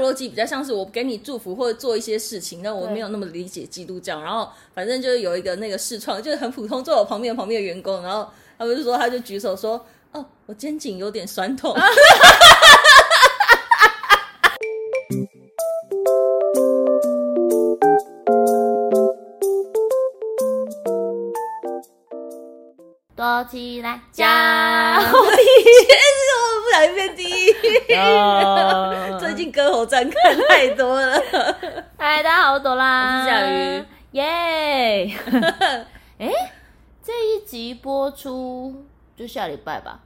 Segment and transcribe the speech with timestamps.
[0.00, 4.20] 个逻辑比较像是我给你祝福或者做一些事情，但我没有那么理解基督教。
[4.20, 8.26] 然后反正就是有一个那个视窗，就是很普通坐我旁边旁边的员工，然后
[8.58, 11.74] 他们就说他就举手说：“哦，我肩颈有点酸痛。”
[23.40, 25.46] 躲起来加， 我以
[25.86, 27.50] 前是我不小心变第一。
[27.96, 29.16] Oh.
[29.18, 31.18] 最近歌喉战看太多了。
[31.96, 35.16] 嗨，大家好，我朵拉，我是小鱼，耶！
[36.20, 36.30] 哎，
[37.02, 38.84] 这一集播出
[39.16, 40.00] 就下礼拜吧？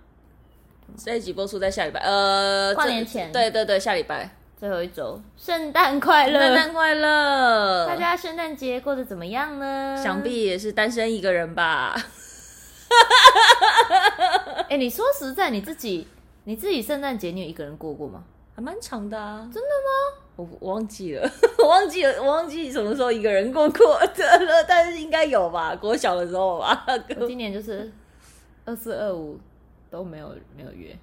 [0.97, 3.33] 这一集播出在下礼拜，呃，跨年前。
[3.33, 7.85] 对对对，下礼拜最后一周，圣诞快乐，圣诞快乐！
[7.89, 10.01] 大家圣诞节过得怎么样呢？
[10.01, 11.97] 想必也是单身一个人吧。
[14.69, 16.07] 哎、欸，你说实在，你自己
[16.45, 18.25] 你自己圣诞节你有一个人过过吗？
[18.55, 19.49] 还蛮长的啊。
[19.53, 20.21] 真的吗？
[20.37, 26.85] 我我忘记了，我忘记了， 我忘记什么时候一个人过过 的了，但是应该有吧，国小的时候吧。
[27.21, 27.93] 我今年就是
[28.65, 29.39] 二四二五
[29.91, 30.97] 都没有没有约，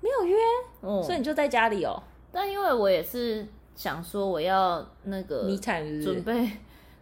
[0.00, 0.36] 没有约，
[0.82, 2.02] 嗯，所以你就在家里哦。
[2.30, 5.46] 但因为我也是想说我要那个
[6.02, 6.50] 准备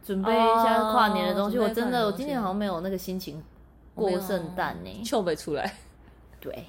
[0.04, 3.40] 准备一下跨年的东西，我真的我今年好像没有那个心情。
[3.94, 5.74] 过圣诞呢，秀没出来。
[6.40, 6.64] 对，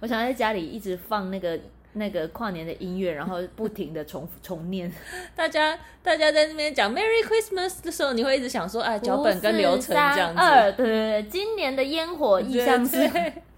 [0.00, 1.58] 我想在家里一直放那个
[1.92, 4.90] 那个跨年的音乐，然后不停的重重念。
[5.36, 10.40] 大家大家在那边讲 Merry Christmas 的时候，你会一直想说，哎，脚本跟流程这样子。
[10.40, 13.02] 二，对对对，今年的烟火意象是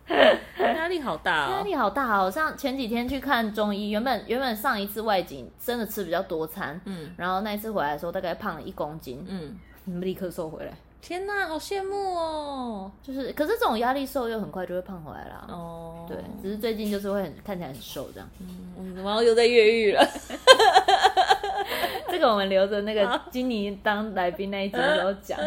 [0.59, 2.31] 压力好大哦，压力好大哦。
[2.31, 10.73] 像前几天去看中医，原本原本上一次外景真的吃比较多餐，嗯，然后那一次回来的时候大概胖了一公斤，嗯，你 们立刻瘦回来。
[11.05, 12.91] 天呐，好羡慕哦！
[13.03, 15.45] 就是，可是这种压力瘦又很快就会胖回来啦。
[15.51, 18.27] 哦，对，只是最近就是会很看起来很瘦这样。
[18.41, 20.03] 嗯，然后又在越狱了。
[22.09, 25.39] 这个我们留着那个金妮当来宾那一集的时候讲。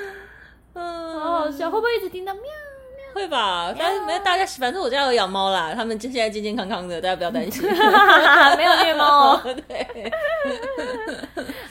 [0.74, 3.14] 嗯，好好笑，会不会一直听到喵喵？
[3.14, 7.62] 会吧，但是没大家，反正我家有养猫啦，他们现在健健康康的，大家不要担心。
[8.58, 9.40] 没有虐猫哦。
[9.66, 10.12] 对。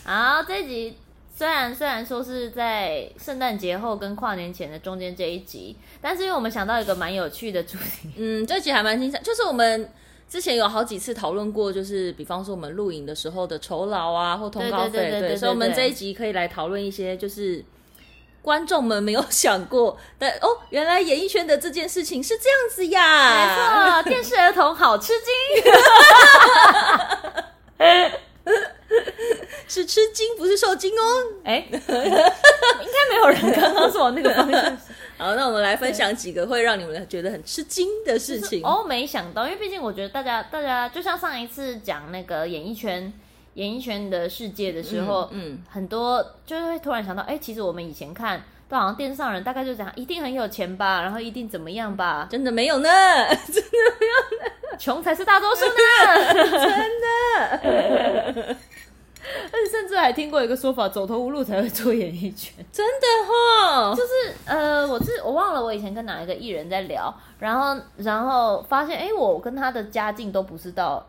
[0.04, 0.98] 好，这一集。
[1.40, 9.90] 虽然虽然说是在圣诞节后跟跨年前的中间这一集，但是因为我们想到一个蛮有趣的主题， 嗯，这集还蛮精彩，就是我们
[10.28, 17.64] 之前有好几次讨论过，就是比方说我们录影的时候的酬劳啊，或通告费，对，所以我们这一集可以来讨论一些，就是
[18.42, 25.72] 观众们没有想过的哦，原来演艺圈的这件事情是这样子呀，没错，电视儿童好吃惊。
[29.68, 31.04] 是吃惊，不是受惊哦。
[31.44, 34.78] 哎、欸，应该没有人刚刚说那个方向。
[35.18, 38.64] 好，那我们来分享几个会让你们觉得很吃惊的事情。
[38.64, 43.12] 哦，没想到，因为毕竟我觉得大家，大家就像上一次讲那个演艺圈、
[43.56, 52.90] 演艺圈的世界的时候，嗯，嗯很多就是会突然想到，哎、欸，其实我们以前看，都好像电视上人大概就讲，一定很有钱吧，然后一定怎么样吧，真的没有呢，
[53.52, 58.56] 真的没有呢，穷才是大多数呢， 真的。
[59.52, 64.10] 而且甚至还听过一个说法，走投无路才会做演艺圈，真的哈、哦，就是
[64.46, 71.06] 呃，我是我忘了我以前跟哪一个艺人在聊，然后然后发现，哎，我跟他的家境都不是到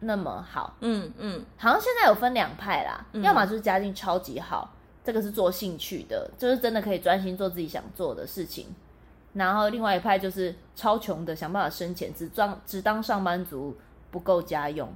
[0.00, 4.70] 那么好，嗯嗯，好像现在有分两派啦，嗯、要么就是家境超级好，
[5.04, 8.66] 这个是做兴趣的，就是真的可以专心做自己想做的事情，
[9.34, 13.76] 然后另外一派就是超穷的，想办法生钱，只装只当上班族。
[14.12, 14.86] 不够家用。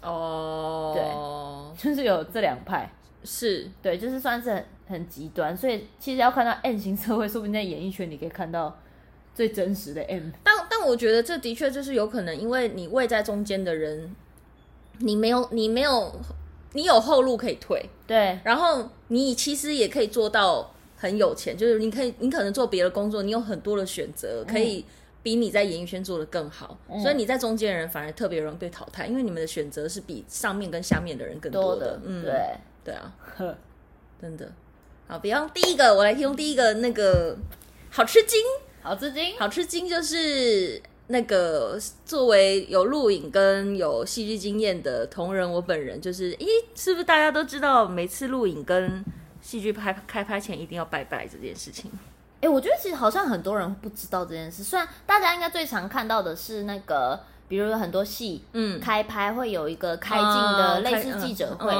[0.00, 2.90] 哦，oh, 对，就是有这两派，
[3.22, 3.70] 是。
[3.82, 8.74] 对，就是算是很很极端，所以其实要看到 M 型社会，说不定在演艺圈你可以看到
[9.34, 10.30] 最真实的 M。
[10.42, 14.16] 但但我觉得这的确就是有可能，因为你位在中间的人，
[15.00, 16.10] 你没有你没有
[16.72, 24.78] 你有后路可以退，对，然后你其实也可以做到很有钱，就是你可以你可能做别的工作，你有很多的选择可以。
[24.78, 24.92] 嗯。
[25.24, 31.96] 比你在演艺圈做的更好，嗯、所以你在中间人反而特别容易被淘汰，因为你们的选择是比上面跟下面的人更多的。
[31.96, 32.32] 多的嗯，对。
[32.82, 33.56] 对啊，呵
[34.20, 34.50] 真的。
[35.06, 37.36] 好，比方第一个，我来提供第一个那个
[37.88, 38.40] 好吃惊，
[38.82, 49.04] 好吃惊，好吃惊就是那个作为有录影跟有戏剧经验的同仁，我本人就是，咦，是不是大家都知道每次录影跟
[49.40, 51.90] 戏剧拍开拍前一定要拜拜这件事情？
[52.40, 54.64] 哎、我觉得其实好像很多人不知道这件事。
[54.64, 57.20] 虽然大家应该最常看到的是那个，
[57.52, 61.70] 比如有很多戏，嗯，开拍会有一个开镜的类似记者会，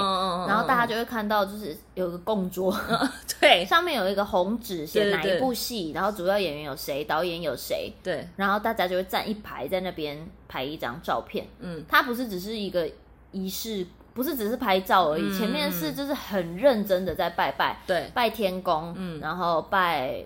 [0.46, 2.78] 然后大家就会看到就是有个供桌，
[3.40, 11.46] 对， 上面有一个红纸写哪一部戏，然后主要演员有谁，导演有谁，对，然后大家就会站一排在那边拍一张照片。
[11.60, 12.86] 嗯，它不是只是一个
[13.30, 20.22] 仪式，不是只是拍照而已，嗯、前面是就是很认真的在拜拜，对，拜天公，嗯，然后拜，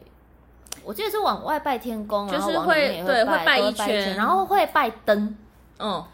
[0.84, 5.37] 我记得是往外拜天公，就是会，会对会拜一圈，然后会拜灯，
[5.78, 6.05] 嗯，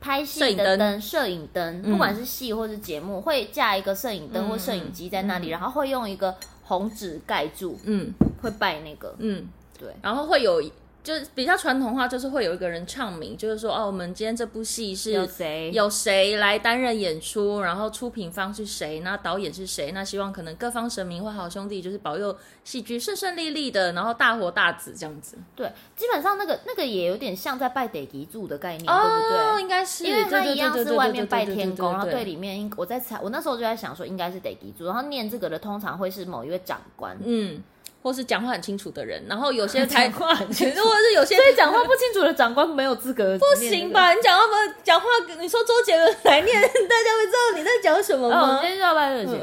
[0.00, 6.34] 拍戏的灯，摄影灯，不管是戏或是节目，会架一个摄影灯或摄影机在那里，然后会用一个
[6.64, 8.12] 红纸盖住，嗯，
[8.42, 9.46] 会拜那个，嗯，
[9.78, 10.62] 对，然后会有。
[11.04, 22.34] 就是比较传统化，就是会有一个人唱名，就是说哦，我们今天这部戏是有谁有谁来担任演出，然后出品方是谁，那导演是谁，那希望可能各方神明或好兄弟就是保佑
[22.64, 25.36] 戏剧顺顺利利的，然后大火大紫这样子。
[25.54, 29.60] 对，基本上那个那个也有点像在拜地基柱的概念，哦、对不对？
[29.60, 37.62] 应该是，因为它一样是外面拜天公，然后对里面，我在猜，我那时候就在想说应该是地基柱，然后念这个的通常会是某一位长官，嗯。
[38.04, 43.38] 或是讲话很清楚的人，然后有些 讲话很清楚， 或者是有些所以讲话不清楚的长官没有资格。
[43.38, 44.12] 不行吧？
[44.12, 44.52] 你讲话不
[44.84, 45.06] 讲话，
[45.40, 48.42] 你说周杰伦来念， 大家会知道你在讲什么吗？
[48.42, 49.40] 我们今天就要拜这些。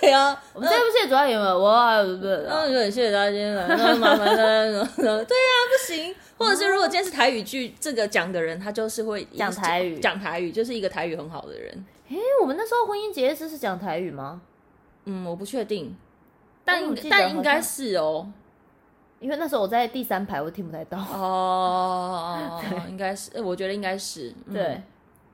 [0.00, 2.42] 对啊，我们这部戏主要演员哇，对对。
[2.42, 4.64] 然后就很谢谢大家今天来，那麻烦大家。
[4.64, 6.12] 对啊，不行。
[6.36, 11.86] 或者是如果今天是台语剧，这个讲的人他就是会讲台语，讲台语就是一个台语很好的人。
[12.10, 14.40] 诶，我们那时候婚姻结业式是讲台语吗？
[15.04, 15.96] 嗯，我不确定，
[16.64, 18.26] 但但应该是哦。
[19.20, 20.98] 因为那时候我在第三排，我听不太到。
[20.98, 24.30] 哦， 应该是，我觉得应该是。
[24.52, 24.82] 对，嗯、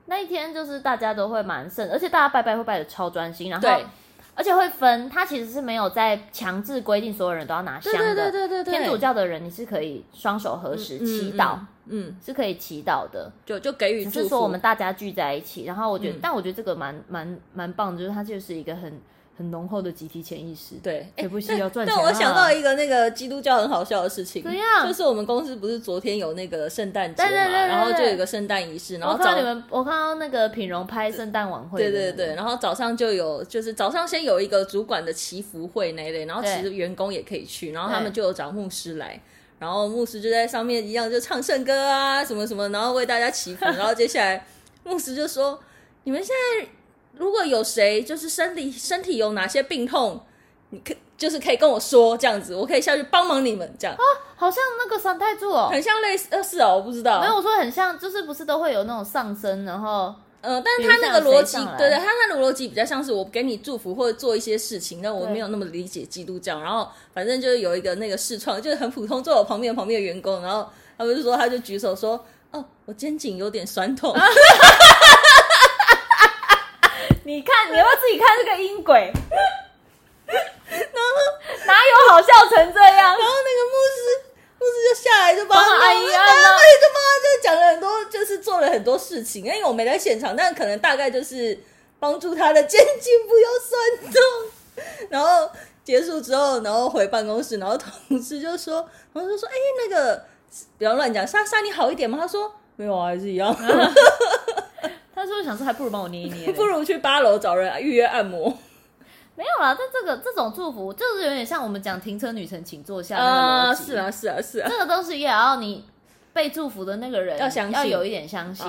[0.05, 3.85] 那一天就是大家都会蛮盛，而且大家拜拜会拜的超专心，然后，对
[4.33, 7.99] 而且会分，他其实是没有在强制规定所有人都要拿香的。
[7.99, 8.73] 对对对对对。
[8.73, 14.13] 天主教的人你是可以双手合十祈祷，嗯，嗯嗯是可以祈祷的，就就给予祝福。
[14.13, 19.01] 只是说我们大家聚在一起，然后我觉得，嗯、但我觉得这个蛮蛮蛮棒的，就是它就是一个很。
[19.37, 21.95] 很浓厚的集体潜意识，对，这部戏要赚钱。
[21.95, 24.87] 但我想到一个那个基督教很好笑的事情，怎样？
[24.87, 39.19] 就是我们公司不是昨天有那个圣诞节嘛，然后就有个圣诞仪式，然后找你们，我看到那个品荣拍圣诞晚会，对对对，然后早上就有，就是早上先有一个主管的祈福会那一类，然后其实员工也可以去，然后他们就有找牧师来，
[39.57, 44.45] 然后牧师就在上面一样就唱圣歌啊什么什么，然后为大家祈福，然后接下来
[44.83, 45.59] 牧师就说
[46.03, 46.67] ：“你们现在。”
[47.17, 50.21] 如果有谁就是身体身体有哪些病痛，
[50.69, 53.95] 你可就是可以跟我说这样子，我可以下去帮忙你们这样。
[53.95, 54.03] 啊，
[54.35, 57.21] 好像那个三太子哦，很像类似呃是哦，我不知道。
[57.21, 66.59] 没有我说很像，就是不是都会有那种上身，然后呃，但是他那个逻辑，对对，他他的逻辑比较像是我给你祝福或者做一些事情，但我没有那么理解基督教。
[66.59, 70.67] 然后反正就是有一个那个视创，就是很普通坐我旁边旁边的员工，然后
[70.97, 74.15] 他们就说他就举手说，哦，我肩颈有点酸痛。
[77.31, 79.09] 你看，你要不要自己看这个音轨？
[80.27, 81.15] 然后
[81.65, 82.97] 哪有好笑成这样？
[82.97, 83.99] 然后那个牧师，
[84.59, 86.33] 牧师就下来就帮他阿姨啊，对，
[86.81, 89.45] 就帮他就讲了很多，就是做了很多事情。
[89.45, 91.57] 因为我没在现场，但可能大概就是
[91.99, 94.21] 帮助他的肩颈不要酸痛。
[95.09, 95.49] 然后
[95.85, 99.55] 结束之后，然后回办公室，然后同事就说，同事说，哎，
[99.87, 100.25] 那个
[100.77, 102.17] 不要乱讲，莎莎你好一点吗？
[102.19, 103.55] 他说没有啊，还是一样。
[105.57, 106.51] 他是不是想说，还不如帮我捏一捏？
[106.53, 108.55] 不如去八楼找人预约按摩。
[109.33, 115.85] 没有啦，但这个这种祝福就是有点像我们讲停车女神请坐下啊，是啊是啊是啊，这个东西也要你
[116.33, 118.65] 被祝福的那个人要相信，要有一点相信，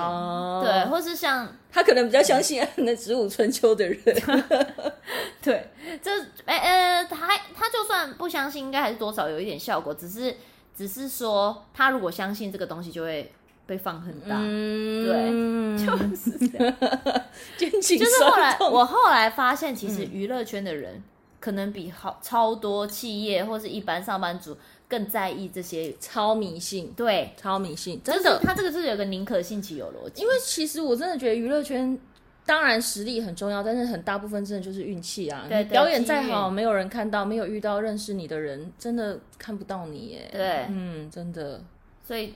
[0.63, 4.01] 对，或是像他可能比较相信那子午春秋的人，
[5.43, 5.69] 对，
[6.01, 6.09] 这
[6.45, 10.35] 哎呃，他他就算不相信，应该还是多少有一点效果，只是
[10.75, 13.31] 只是说他如果相信这个东西，就会。
[13.65, 16.75] 被放很大，嗯、对，就是这样。
[17.57, 21.01] 就是后来，我后来发现，其实娱乐圈的人
[21.39, 24.57] 可能比好超多企业或是一般上班族
[24.89, 26.91] 更在意这些超迷信。
[26.95, 28.37] 对，超迷信，真的。
[28.39, 30.21] 他这个是有个宁可信其有逻辑。
[30.21, 31.97] 因为其实我真的觉得娱乐圈
[32.45, 35.45] 当然实力很重要，但是很大部分真的就是运气啊。
[35.47, 40.29] 对，表演再好，没有人看到，没有遇到认识你的人，真的看不到你耶。
[40.33, 41.63] 对，嗯，真的。
[42.05, 42.33] 所以。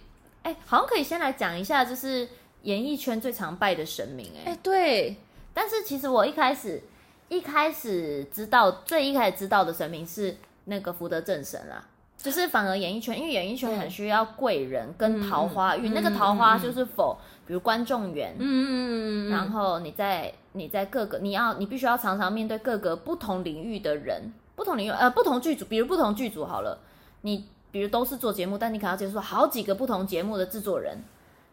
[0.47, 2.25] 哎，好像可以先来讲一下，就是
[2.61, 4.31] 演艺圈最常拜的神明。
[4.37, 5.17] 哎，哎，对。
[5.53, 6.81] 但是其实我一开始
[7.27, 11.83] 一开始知道，最一开始知道的神明是那个福德正神啦。
[12.15, 26.79] 就是反而演艺圈，因为演艺圈很需要贵人跟桃花运，嗯、那个桃花就是否，比如观众缘，嗯，然后你在你在各个，你要你必须要常常面对各个不同领域的人，不同领域呃不同剧组，比如不同剧组好了，
[27.23, 27.49] 你。
[27.77, 30.97] 比如都是做节目，但你可能要接触好几个不同节目的制作人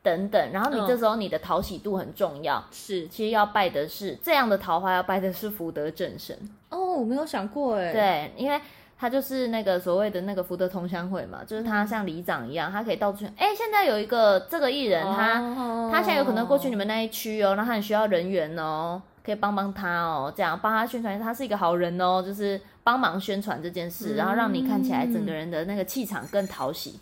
[0.03, 2.65] 等等，然后你这时候你的讨喜度很重要。
[2.71, 6.35] 是，其实要拜的是这样的桃花，要拜的是福德正神。
[6.71, 7.93] 哦，我没有想过哎。
[7.93, 8.59] 对，因为
[8.99, 27.01] 他就是那个所谓的那个福德同乡会嘛，就是他像里长一样，他可以到处哎、欸，现在有一个这个艺人，他、哦、他现在有可能过去你们那一区哦，那他很需要人员哦，可以帮帮他哦，这样帮他宣传，他是一个好人哦，就是帮忙宣传这件事，然后让你看起来整个人的那个气场更讨喜。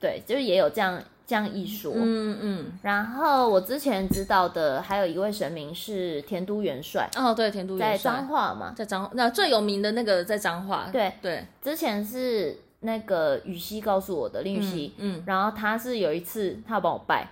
[0.00, 1.02] 对，就是也有这样。
[1.28, 17.28] 这样一说，嗯嗯，然后我之前知道的还有一位神明是田都元帅哦，对，田都元帅在彰化嘛，在彰那最有名的那个在彰化，对对，之前是那个雨熙告诉我的林雨熙，嗯，然后他是有一次他要帮我拜。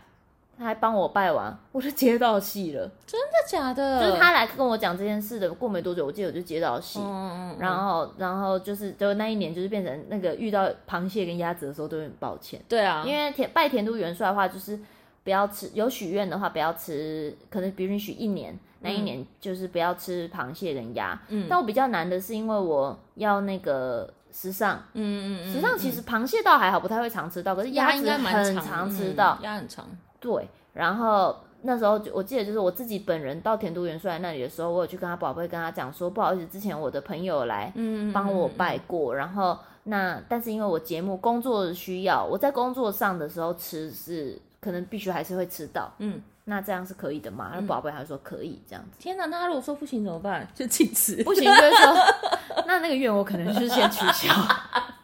[0.56, 2.88] 他还帮我拜完，我就接到戏了。
[3.06, 4.00] 真的假的？
[4.00, 7.00] 就是他来跟我讲这件事的，过没多久，我记得我就接到戏。
[7.00, 7.56] 嗯嗯嗯。
[7.58, 12.60] 然后，然后就是，就那一年，就是变成那个遇到螃蟹跟鸭子的时候，都很抱歉。
[12.68, 13.02] 对啊。
[13.04, 14.78] 因为田拜田都元帅的话，就是
[15.24, 21.20] 不要吃，有许愿的话不要吃，可能比如你许一年，那一年就是不要吃螃蟹跟鸭。
[21.28, 21.46] 嗯。
[21.50, 24.76] 但我比较难的是，因为我要那个时尚。
[24.92, 25.52] 嗯嗯嗯。
[25.52, 29.36] 时尚其实螃蟹倒还好，不太会常吃到，可是鸭应该很常吃到。
[29.42, 29.84] 鸭很常。
[30.24, 37.70] 对，然后那时候我记得就是我自己本人到田都元帅那里的时候，我有去跟他宝贝跟他讲说，不好意思，之前我的朋友来
[38.14, 47.50] 帮我拜过，嗯、然后那但是因为我节目工作的需要，我在工作上的时候吃是可能必须还是会吃到，嗯，那这样是可以的嘛？
[47.54, 48.96] 那宝贝还说可以这样子。
[48.98, 50.48] 天哪，那他如果说不行怎么办？
[50.54, 51.22] 就禁止。
[51.22, 51.94] 不行就是说，
[52.66, 54.32] 那那个愿我可能就是先取消。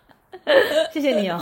[0.90, 1.38] 谢谢你哦。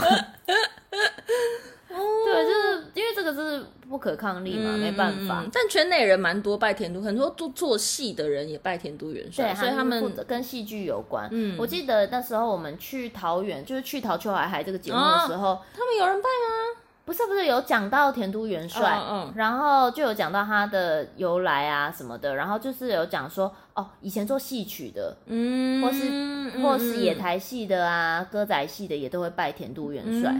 [1.88, 5.44] 对，就是因为这个是不可抗力嘛，嗯、没办法。
[5.52, 11.28] 但圈内人蛮多拜田都，很多做做戏的人也拜田都元帅，对所以他们跟戏剧有关。
[11.32, 16.82] 嗯，我记得那时候我们去桃园，就是去桃秋海海这个节目的时候，哦、他们有人拜吗？
[17.06, 30.34] 不是，不是有讲到田都元帅，嗯，嗯然后就有讲到他的由来啊什么的，然后就是有讲说，哦，以前做戏曲的，嗯，或是或是野台戏的啊，歌仔戏的也都会拜田都元帅。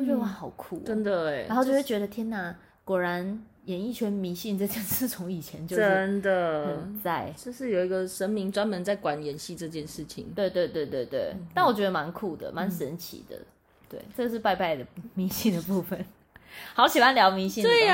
[0.00, 1.42] 嗯我觉得哇，好酷，喔，真的哎！
[1.42, 10.32] 然后就会觉得天哪，果然演艺圈迷信这件事从以前就真的在，就是有一个神明专门在管演戏这件事情。
[10.34, 13.36] 对对对对对，嗯、但我觉得蛮酷的，蛮神奇的。
[13.36, 13.46] 嗯、
[13.90, 16.02] 对，这是拜拜的迷信的部分。
[16.74, 17.86] 好喜欢聊迷信的东西，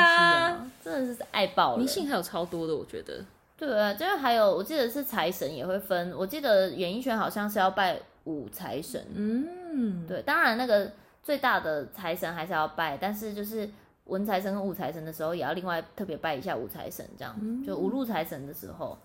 [0.84, 1.78] 真的是爱爆了。
[1.78, 3.22] 迷信还有超多的，我觉得。
[3.58, 6.12] 对啊，就是还有，我记得是财神也会分。
[6.16, 9.04] 我记得演艺圈好像是要拜五财神。
[9.14, 10.90] 嗯，对，当然那个。
[11.26, 13.68] 最大的财神还是要拜，但是就是
[14.04, 18.96] 文财神跟武财神的时候，也要另外特别拜一下武财神，这样、嗯、就五路财神的时候。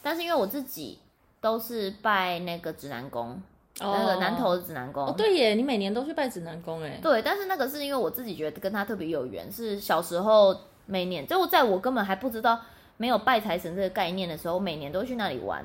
[0.00, 0.98] 但是因为我自己
[1.38, 3.32] 都是拜那个指南宫，
[3.80, 5.04] 哦、那个南投的指南宫。
[5.04, 6.98] 哦，对耶，你每年都去拜指南宫哎。
[7.02, 12.58] 对，但是那个是因为我自己觉得跟他特别有缘，是小时候每年就在我根本还不知道
[12.96, 15.62] 没有拜财神这个概念的时候，每年都去那里玩。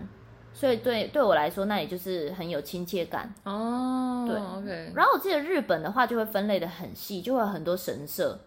[0.53, 4.25] 所以对对我来说，那里就是很有亲切感哦。
[4.27, 4.91] 对，OK。
[4.95, 8.37] 然后我记得日本的话，就会分类的很细，就会有很多神社，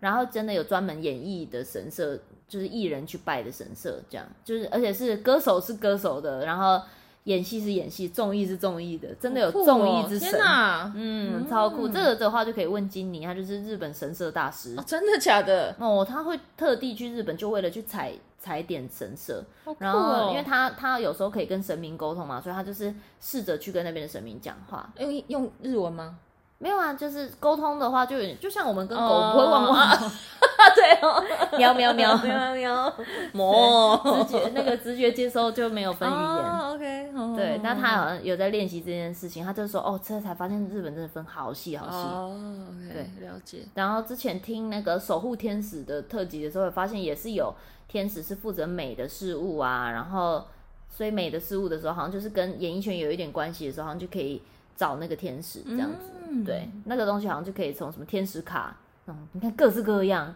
[0.00, 6.80] 然后真的有专门演绎的神社，就是艺人去拜的神社，这样就是，而且是歌手是歌手的，然后
[7.24, 10.30] 演戏是演戏，综艺是综艺的，真的有综艺之神。
[10.30, 11.86] 天哪，嗯，超酷。
[11.88, 14.74] 这个的话就可以问金妮，他就是日本神社大师。
[14.78, 15.74] 哦，真的假的？
[15.78, 18.12] 哦，他会特地去日本，就为了去踩。
[18.44, 24.86] 踩点神社，哦、然后因为他他有时候可以跟神明沟通嘛，所以他就是试着去跟那边的神明讲话。
[24.98, 26.18] 用用日文吗？
[26.58, 30.12] 没有啊，就是沟通的话就有点，就像我们跟狗不会汪汪，
[30.74, 31.22] 对哦，
[31.58, 32.94] 喵喵喵喵喵，
[33.32, 36.20] 魔直觉那个直觉接收就没有分语言。
[36.22, 41.96] 哦、OK，哦、对，那他好像有在练习这件事情，他就说哦，这才发现日本真的分好细好细。
[41.96, 42.36] 哦
[42.72, 43.58] ，okay, 对，了解。
[43.74, 47.54] 然后之前听那个守护天使的特辑的时候，发现也是有。
[47.86, 50.44] 天使是负责美的事物啊，然后
[50.88, 54.42] 所以美的事物的时候，好像就是跟演艺圈有一点关系的时候，好像就可以
[54.74, 56.10] 找那个天使这样子。
[56.28, 60.34] 嗯、对，那个东西好像就可以从什么天使卡，嗯，你看各式各样。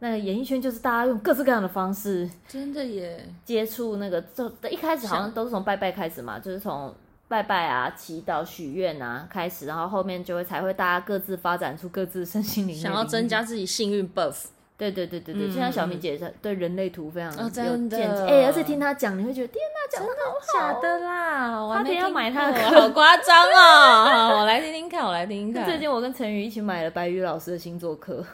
[0.00, 6.92] 那个演艺圈就是大家用各式各样的方式，真的耶，接触那个就一开始好像都是从拜拜开始嘛，就是从
[7.28, 14.46] 拜拜啊、祈祷、许愿啊开始，然后后面就会才会大家各自发展出各自身心灵，想要增加自己幸运 buff。
[14.76, 21.60] 对对对对对，就像小明姐是对人类图非常有见解，哎，而且听她讲，你会觉得天哪，讲的好假的啦！
[21.60, 24.38] 我他天要买她的课，好夸张哦！
[24.40, 25.66] 我来听听看，我来听听看。
[25.66, 28.24] 最近我跟陈宇一起买了白宇老师的星座课，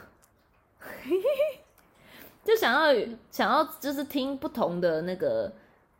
[2.47, 5.51] 就想要想要就是听不同的那个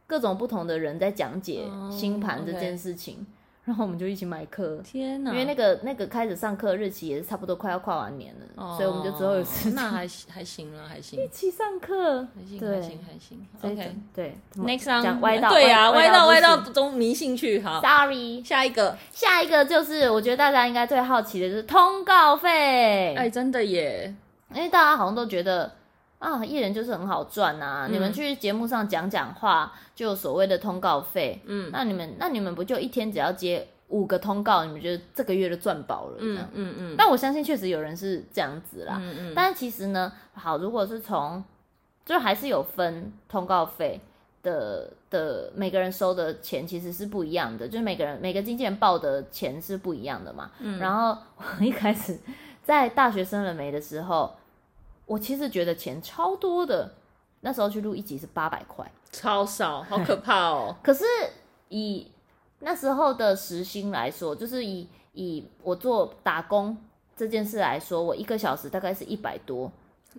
[0.07, 3.27] 各种不同的人在讲解星盘这件事情。
[3.65, 4.77] 然后我们就一起买课。
[4.81, 5.31] 天哪！
[5.31, 9.75] 因为那个那个开始上课日期也是差不多快要跨完年了，哦、所以我们就之后有时间。
[9.75, 11.21] 那还还行了，还行。
[11.21, 13.47] 一起上课，还行，还行，还行。
[13.61, 17.81] OK，对，Next 讲歪道，对呀，歪道歪道中迷信去好。
[17.81, 23.15] Sorry，下一个，下一个就是我觉得大家应该最好奇的就是通告费。
[23.15, 24.15] 哎，真的耶，
[24.55, 25.69] 因为大家好像都觉得。
[26.19, 27.85] 啊，艺人就是很好赚啊！
[27.87, 31.39] 嗯、你们去节目上讲讲话，就有所谓的通告费。
[31.45, 36.17] 嗯，那你们那你们不就一天只要接五个通告，你们觉得这个月就赚饱了？
[36.19, 36.75] 嗯嗯嗯。
[36.79, 38.97] 嗯，但我相信确实有人是这样子啦。
[38.99, 39.33] 嗯嗯。
[39.35, 41.43] 但是其实呢，好，如果是从，
[42.03, 44.01] 就还是有分通告费
[44.41, 50.49] 的的，每个人收的钱其实是不一样的，就是每个人每个经纪人报的钱是不一样的嘛。
[50.61, 50.79] 嗯。
[50.79, 52.17] 然后我一开始
[52.65, 54.33] 在大学生了没的时候。
[55.07, 56.93] 我其实觉得钱超多的，
[57.39, 60.75] 那时候去录一集是八百块，超少，好可怕哦。
[60.83, 61.05] 可是
[61.69, 62.11] 以
[62.59, 66.77] 那时候的时薪来说，就是以以我做打工
[67.15, 69.71] 这件事来说，我一个小时大概是一百多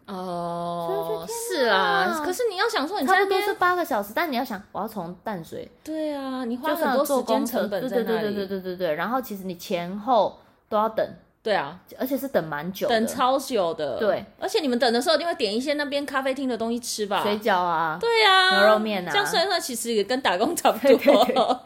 [0.07, 1.26] 哦。
[1.28, 8.95] 是啊，可是你要想说，你差不多是八个小时，但你要想，我要从淡水，对啊，你花很多时间成本在那里，对对对对对对对。
[8.95, 10.38] 然后其实你前后
[10.71, 11.07] 都要等。
[11.40, 13.99] 对啊，而且是等蛮久，等超久的。
[13.99, 17.23] 对，而且你们等的时候一定会点一些那边咖啡厅的东西吃吧？
[17.23, 20.97] 水饺啊，对啊，牛肉面啊，这样算算，其实也跟打工差不多。
[20.99, 21.57] 对对对，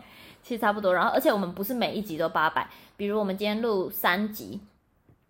[0.43, 0.95] 其实差不多。
[0.95, 4.61] 然后，而且我们不是每一集都八百，比如我们今天录三集，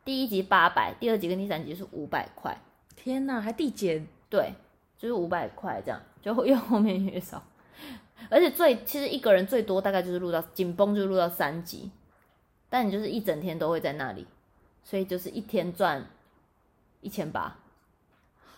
[0.04, 2.54] 第一集八百，第二集跟第三集是五百块。
[2.96, 4.06] 天哪，还递减？
[4.28, 4.52] 对，
[4.98, 7.42] 就是五百块这样，就越后面越少。
[8.28, 11.90] 而且最其实一个人最多大概就是录到紧绷，就录到三集。
[12.72, 14.26] 但你就是一整天都会在那里，
[14.82, 16.06] 所以就是一天赚
[17.02, 17.58] 一千八，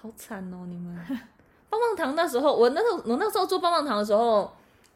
[0.01, 0.67] 好惨哦！
[0.69, 0.97] 你们
[1.69, 4.53] 棒棒糖那时候，我那时候我那时候做棒棒糖的时候，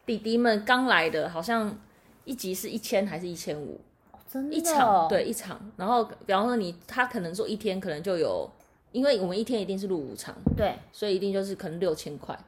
[0.07, 1.77] 弟弟们刚来的，好像
[2.25, 3.81] 一集是一千还是一千五？
[4.29, 4.55] 真的？
[4.55, 8.49] 一场对一场，然后比方说你他可能做一天，可能就有，
[8.93, 12.39] 因为我们一天一定是录五场，对，所以一定就是可能六千块，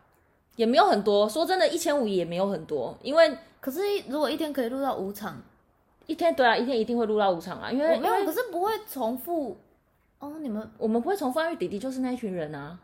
[0.55, 1.29] 也没有很多。
[1.29, 5.43] 说真的，一千五也没有很多，因为可是如果一天可以录到五场。
[6.11, 9.57] 一天对啊，一天一定会录到五场啊，因为没有，可是不会重复
[10.19, 10.39] 哦。
[10.41, 12.77] 你们我们不会重复，因为弟弟就是那一群人啊，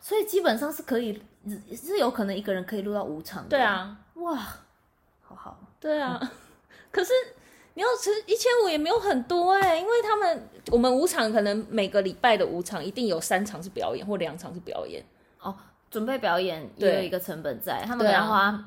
[0.00, 1.20] 所以基本上是可以，
[1.74, 3.48] 是有可能一个人可以录到五场的。
[3.48, 4.36] 对啊，哇，
[5.22, 5.58] 好好。
[5.80, 6.28] 对啊，嗯、
[6.92, 7.12] 可是
[7.74, 15.04] 你要吃一千五也没有很多哎、欸，因为他们我们五场可能每个礼拜的五场一定有三场是表演或两场是表演
[15.40, 15.52] 哦，
[15.90, 18.64] 准备表演也有一个成本在，他们要花。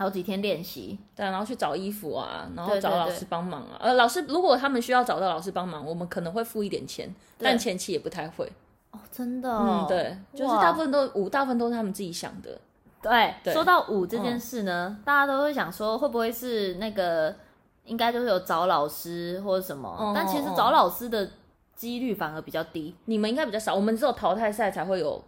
[0.00, 3.76] 好几天练习，对，然后去找衣服啊，然后找老师帮忙啊。
[3.78, 8.50] 呃，老师如果他们需要找到老师帮忙，我们可能会付一点钱，但前期也不太会。
[8.92, 12.58] 哦，真的，哦，嗯，对，就是大部分都舞，大部分都是他们自己想的。
[13.02, 17.36] 对，对说到舞这件事呢，嗯，大家都会想说，会不会是那个
[17.84, 19.94] 应该就是有找老师或者什么？
[20.00, 21.28] 嗯，但其实找老师的
[21.76, 22.94] 几率反而比较低。
[23.04, 25.22] 你们应该比较少，我们只有淘汰赛才会有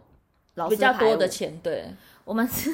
[0.67, 1.59] 比较多的钱。
[1.61, 1.93] 对，
[2.25, 2.73] 我们是。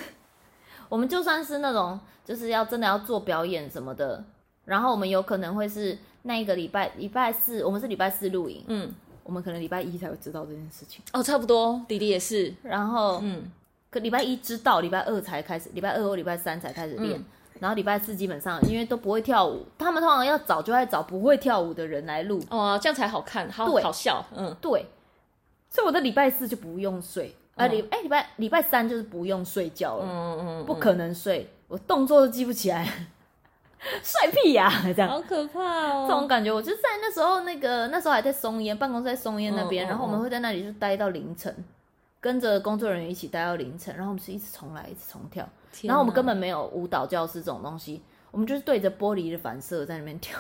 [0.90, 4.24] 我们就算是那种就是要真的要做表演什么的，
[4.66, 11.02] 然后我们有可能会是那一个礼拜礼拜四，我们是礼拜四录影，嗯，我们可能礼拜一才会知道这件事情。
[11.14, 12.54] 哦，差不多，弟弟也是。
[12.64, 13.44] 然后，嗯，
[13.90, 17.26] 可礼拜一知道，礼拜二才开始，礼拜二或礼拜三才开始练，嗯、
[17.60, 24.86] 然后礼拜四基本上因为都不会跳舞，他们通常要找就会找不会跳舞的人来录，哦，这样才好看，好好笑，嗯，对。
[25.72, 27.36] 所以我的礼拜四就不用睡。
[27.60, 32.86] 啊，礼哎礼拜礼拜三就是不用睡觉了，嗯嗯，嗯不可能睡，我动作都记不起来，
[34.02, 41.54] 帅屁呀，啊， 这样，好可怕哦，这种感觉，我就在那时候那个那时候还在松烟办公室在松烟那边，然后我们会在那里就待到凌晨，
[42.20, 45.48] 跟着工作人员一起待到凌晨，然后我们是一直重来一直重跳，
[45.84, 50.40] 然后我们根本没有舞蹈教室这种东西，我们就是对着玻璃的反射在那边跳，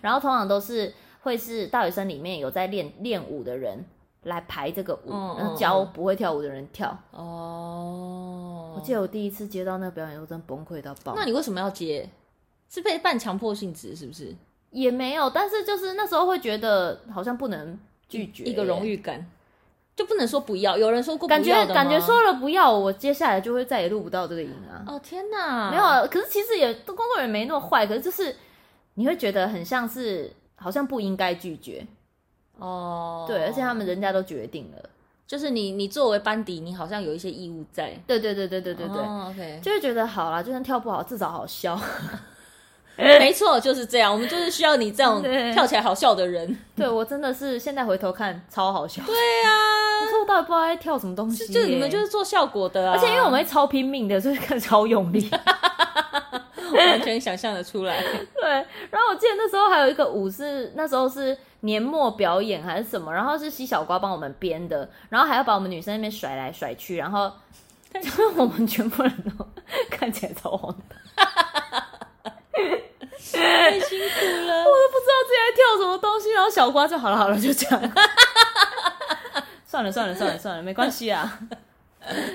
[0.00, 0.92] 然后通常都是
[1.22, 3.84] 会是大学生里面有在练练舞的人。
[4.24, 6.96] 来排这个舞，嗯、然后教不会跳舞的人跳。
[7.12, 11.14] 哦，我记得我第一次接到那个表演，我真崩溃到爆。
[11.16, 12.08] 那你为什么要接？
[12.68, 14.34] 是被半强迫性质，是不是？
[14.70, 19.24] 也没有，但是就是那时候会觉得好像不能拒绝，一个荣誉感，
[19.94, 20.76] 就不能说不要。
[20.76, 21.28] 有人说过？
[21.28, 24.82] 感觉感觉说了不要，我接下来就会再也录不到这个影啊。
[24.88, 26.04] 哦天哪，没有啊。
[26.08, 28.34] 可是其实也工作人员没那么坏，可是就是
[28.94, 31.86] 你会觉得很像是好像不应该拒绝。
[32.58, 34.90] 哦，对，而且他们人家都决定了，
[35.26, 37.90] 就是你你作为班底，你好像有一些义务在。
[38.06, 41.78] 对对对对对对对、就会觉得好啦，就算跳不好，至少好笑。
[42.96, 45.20] 没错，就是这样，我们就是需要你这种
[45.52, 46.56] 跳起来好笑的人。
[46.76, 49.02] 对，我真的是现在回头看超好笑。
[49.04, 49.50] 对、啊，
[50.04, 51.52] 可是我到底不知道在跳什么东西。
[51.52, 55.28] 就你们就是做效果的啊，而且因为我们会超拼命的，所以看超用力。
[56.76, 58.00] 完全想象的出来。
[58.34, 58.50] 对，
[58.90, 67.32] 然后我记得那时候还有一个舞是那时候是年末表演还是什么，然后是西小瓜帮我们编的，然后还要把我们女生那边甩来甩去，然后
[67.92, 69.46] 就是我们全部人都
[69.90, 70.74] 看起来超荒
[71.16, 71.22] 唐，
[73.32, 77.92] 太辛苦了，我都不知道自己在跳什么东西，然后小瓜就好了好了就这样，
[79.64, 81.38] 算了算了算了算了，没关系啊。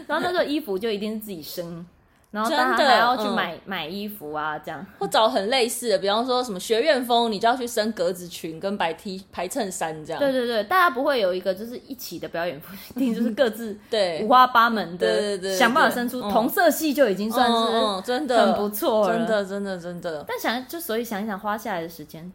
[0.08, 1.86] 然后那个衣服就一定是自己生，
[2.32, 10.20] 然后大家还要去买、嗯、买衣服啊，这样或找很类似的，比方说什么学院风，你就要去生格子裙跟白 T 白衬衫这样。
[10.20, 20.24] 对对对，大家不会有一个就是一起的表演不，一定就是各自 对五花八门的，对对对，想办法生出同色系就已经算是真的很不错了，真的真的真的。
[20.28, 22.32] 但想就所以想一想花下来的时间。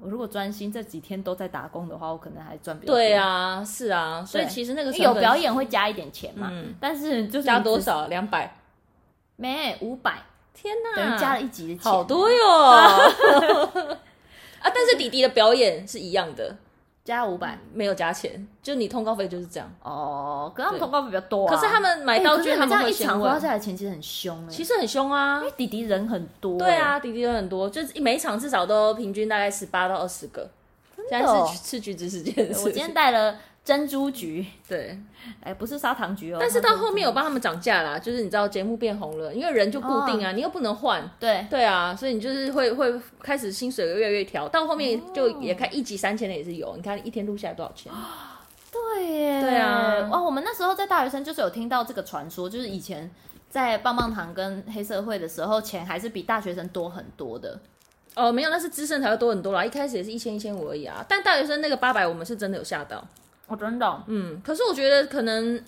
[0.00, 2.96] 我如果专心这几天都在打工的话，我可能还赚比较多。
[2.96, 8.06] 对啊，是啊，所以其实那个有表演会加一点钱嘛，嗯、但是就是加多少？
[8.06, 8.57] 两百？
[9.40, 10.22] 没，五百。
[10.52, 12.44] 天哪，等于加了一集的钱，好多哟！
[14.58, 16.56] 啊，但是弟弟的表演是一样的。
[17.04, 20.52] 加五百没有加钱，就你通告费就是这样哦。
[20.54, 26.58] 可是他们通告费比较多，可是他们买道具，他们一场花下来钱其实很凶哎，其实很凶啊，因为弟弟人很多。
[26.58, 30.50] 对啊，弟弟人很多，就是每一场至少都平均大概十八到二十个。
[31.08, 33.36] 现在是吃橘子时间，我今天带了。
[33.68, 34.98] 珍珠橘，对，
[35.42, 36.38] 哎，不是砂糖橘哦。
[36.40, 47.92] 但是到后面有帮他们涨价啦，就是你知道节目变红了，因为人就固定啊，你又不能换，对对啊，所以你就是会会开始薪水越来越调，到后面就也开一集三千的也是有，你看一天录下来多少钱？
[48.72, 53.10] 对耶，对啊，哇，我们那时候在大学生就是有听到这个传说，就是以前
[53.50, 57.60] 在棒棒糖跟黑社会的时候，钱还是比大学生多很多的。
[58.14, 63.06] 哦，没有，那是资深才会多很多啦，一开始也是一千一千五而已啊，但大学生那个八百，我们是真的有吓到。
[63.48, 65.60] 我真的，嗯，可是我觉得可能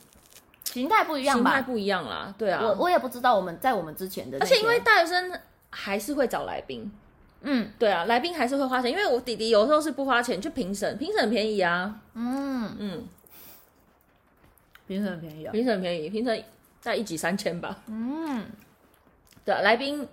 [0.65, 5.33] 形态不一样吧，形态不一样啦，对啊，我我也不知道我们在我们之前的，而且因为大学生
[5.71, 6.93] 还是会找来宾，
[7.41, 12.77] 嗯，对啊，来宾还是会花钱，因为我弟弟有时候是不花钱去评审，评审很便宜啊，嗯。
[12.79, 13.09] 嗯，
[14.87, 16.45] 评审很便宜啊，评审很便宜，评审
[16.81, 18.45] 在一集三千吧，嗯，
[19.45, 20.07] 对啊，来宾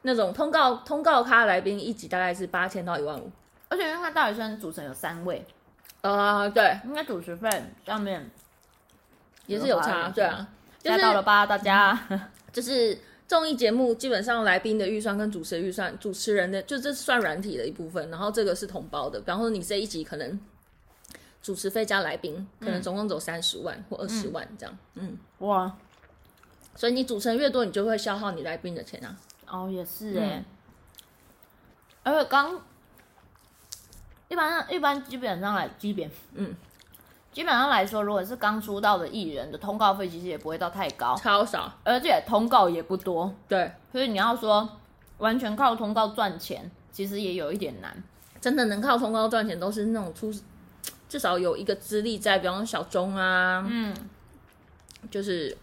[0.00, 3.30] 那种通告通告咖来宾一集大概是八千到一万五，
[3.68, 5.44] 而且因为他大学生组成有三位。
[6.02, 7.48] 啊，对，应该主持费
[7.86, 8.28] 上面
[9.46, 10.48] 也是有差，对啊，
[10.80, 11.46] 加到了吧？
[11.46, 11.96] 大家
[12.52, 19.20] 就是综艺节目基本上来宾的预算跟主持的预算，主持人的就这是算软体的一部分，然后这个是统包的。
[19.20, 20.40] 比方说你这一集可能
[21.40, 25.76] 主持费加来宾，可能总共走三十万或二十万这样，嗯，哇，
[26.74, 29.16] 所以你主持人越多，你就会消耗你来宾的钱啊。
[29.46, 30.44] 哦，也是哎，
[32.02, 32.60] 而且刚。
[34.32, 36.54] 一般上，一般基本上来，基本嗯，
[37.30, 44.66] 基本上来说，如果是刚出道的艺人的通告费，其实也不会到太高，超少，而且通告也不多，对，所以你要说
[45.18, 47.94] 完全靠通告赚钱，其实也有一点难。
[48.40, 50.32] 真的能靠通告赚钱，都是那种出
[51.10, 53.94] 至少有一个资历在，比方说小钟啊，嗯，
[55.10, 55.54] 就是。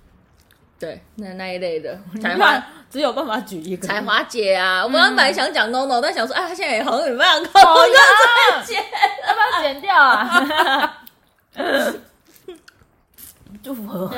[0.79, 4.83] 对，那那一类的 才华，只有办法举一个才华姐啊！
[4.85, 7.97] 我本来想讲 NONO，但想说，哎，他现在也好像没办法靠这个
[8.65, 8.81] 剪，
[9.27, 11.03] 要不要剪掉啊？
[13.61, 14.09] 祝福我，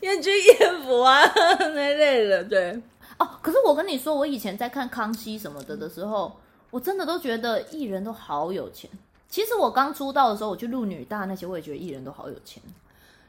[0.00, 1.22] 燕君燕福啊，
[1.58, 2.78] 那类的，对。
[3.18, 6.38] 哦，可是我跟你说，我以前在看康熙什么的的时候，
[6.70, 8.90] 我真的都觉得艺人都好有钱。
[9.28, 12.62] 其实我刚出道的时候，我去录女大那些，我也觉得艺人都好有钱。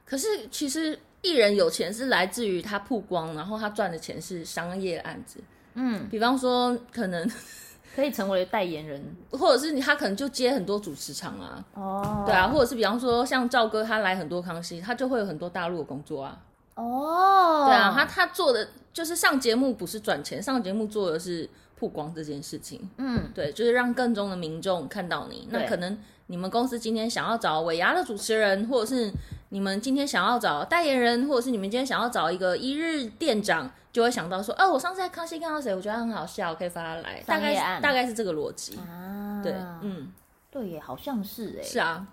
[0.09, 5.41] 可是其实艺人有钱是来自于他曝光，然后他赚的钱是商业案子。
[5.73, 7.29] 嗯，比方说可能
[7.93, 11.65] 可以成为代言人，或者是你他可能就接很多主持场啊。
[11.73, 16.39] 哦，对啊，或者是比方说像赵哥他来很多康熙，他就会有很多大陆的工作啊。
[16.75, 22.89] 哦，对啊，他他做的就是上节目不是赚钱，上节目做的是曝光这件事情。
[22.97, 25.49] 嗯，对，就是让更多的民众看到你。
[25.51, 25.97] 那可能。
[26.27, 29.11] 你们公司今天想要找尾牙的主持人，或者是
[29.49, 37.23] 你们今天想要找代言人，或者是你们今天想要找一个一日店长，就会想到说，哦，我上次在康熙看到谁，我觉得他很好笑，我可以发他来。
[37.25, 38.77] 大概大概是这个逻辑。
[38.77, 40.11] 啊，对，嗯，
[40.51, 41.63] 对耶，好像是哎。
[41.63, 42.05] 是啊，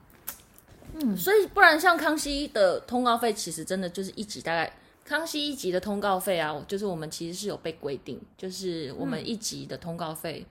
[0.95, 4.73] 嗯，所以不然像康熙的通告费，其实真的就是一集大概
[5.05, 10.47] 康熙一集的通告费啊，就是我们其实是有被规定，就是我们一集的通告费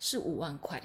[0.00, 0.82] 是五万块。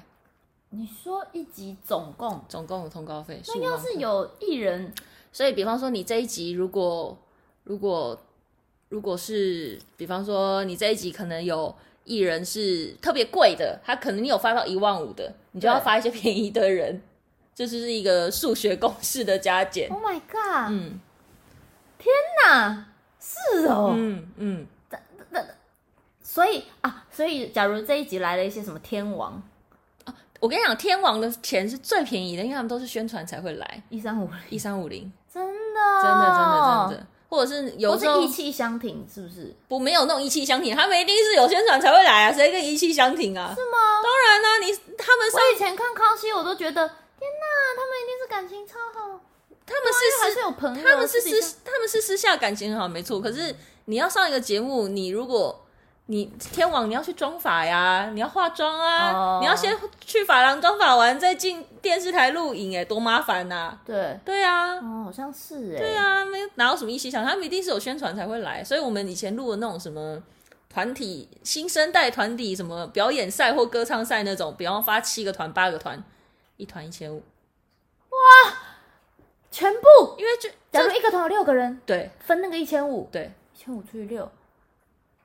[0.76, 2.44] 你说一集总共？
[2.48, 4.92] 总共有通告费，那要是有艺人，
[5.32, 7.16] 所以比方说你这一集如果
[7.62, 8.20] 如果
[8.88, 11.72] 如果是比方说你这一集可能有
[12.04, 17.00] 艺人是特别贵的，他可能你有发到一万五的，你就要发一些便宜的人，
[17.54, 19.88] 这就是一个数学公式的加减。
[19.88, 20.70] Oh my god！
[20.70, 20.98] 嗯，
[21.98, 22.12] 天
[22.44, 22.88] 哪，
[23.20, 24.98] 是哦，嗯嗯，那
[25.30, 25.46] 那
[26.20, 29.42] 所以啊，所以假如这一集来了一些什么天王啊，
[30.44, 33.82] 我跟你讲，天王的钱是最便宜的，因为他们都是宣传才会来。
[33.88, 39.56] 一三五一三五零，真的真的真的真的，或者是有时候一气相挺，是不是？
[39.66, 43.54] 不，没有那种义气相挺，他们一定是有宣传才会来啊，谁跟一气相挺啊？
[43.56, 44.02] 是吗？
[44.02, 49.18] 当然啦、啊，你他们我以前看康熙，我都觉得天哪，他们一定是感情超好。
[49.64, 53.18] 他们是私还是有朋友，他们是私他们是私下感情很好，没错。
[53.18, 55.63] 可是你要上一个节目，你如果
[56.06, 59.40] 你天王，你要去妆发呀，你要化妆啊，oh.
[59.40, 63.80] 你要先去发廊妆发完再进电视台录影，哎，多麻烦呐、啊！
[63.86, 68.62] 对对啊，哦，好像是哎，对啊，没有哪有什么一起想，他们一定是有宣传才会来。
[68.62, 70.22] 所以我们以前录的那种什么
[70.68, 76.04] 团体新生代团体什么表演赛或歌唱赛那种，比方发七个团八个团，
[76.58, 77.22] 一团一千五，
[78.10, 78.54] 哇！
[79.50, 79.88] 全部，
[80.18, 84.30] 因为就假如一个团有六个人，对，分那个一千五，对，一千五除以六，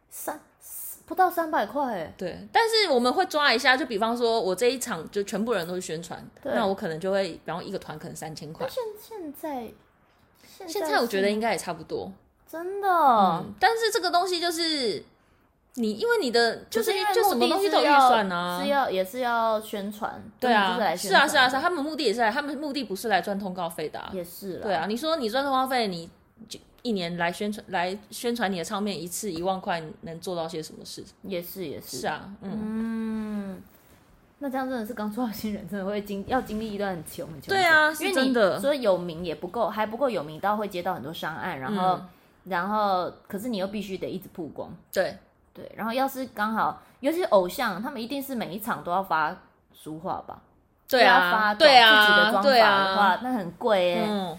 [0.10, 0.40] 三
[1.10, 2.48] 不到三百块哎，对。
[2.54, 8.68] 但是我们会抓一下，就比方说我这一场就全部人都是宣传，那我可能就会，比方一个团可能三千块。
[8.70, 9.72] 现现在，
[10.68, 12.12] 现在我觉得应该也差不多，
[12.48, 12.88] 真的。
[12.88, 15.04] 嗯，但是这个东西就是。
[15.76, 26.10] 你因为你的就是就什么东西都有预算呢，是要也是要宣传，对啊，是啊是啊是啊，他们目的也是来，他们目的不是来赚通告费的，也是，对啊，你说你赚通告费，你
[26.50, 31.04] 就一年来宣传来宣传你的唱片一次一万块，能做到些什么事？
[31.24, 33.62] 也是也是，是啊，嗯，
[34.40, 42.00] 那这样真的是刚出道新人，真的会经要经历一段很穷很穷，对啊，因为你的，所以有名也不够，还不够有名到会接到很多商案，然后
[42.46, 45.18] 然后可是你又必须得一直曝光，对。
[45.52, 49.36] 对，然后要是刚好，尤其是偶像，他们一定是每一场都要发
[49.74, 50.40] 书画吧？
[50.88, 54.06] 对啊，对啊，自己的妆发的话，对啊，那很贵耶。
[54.08, 54.38] 嗯，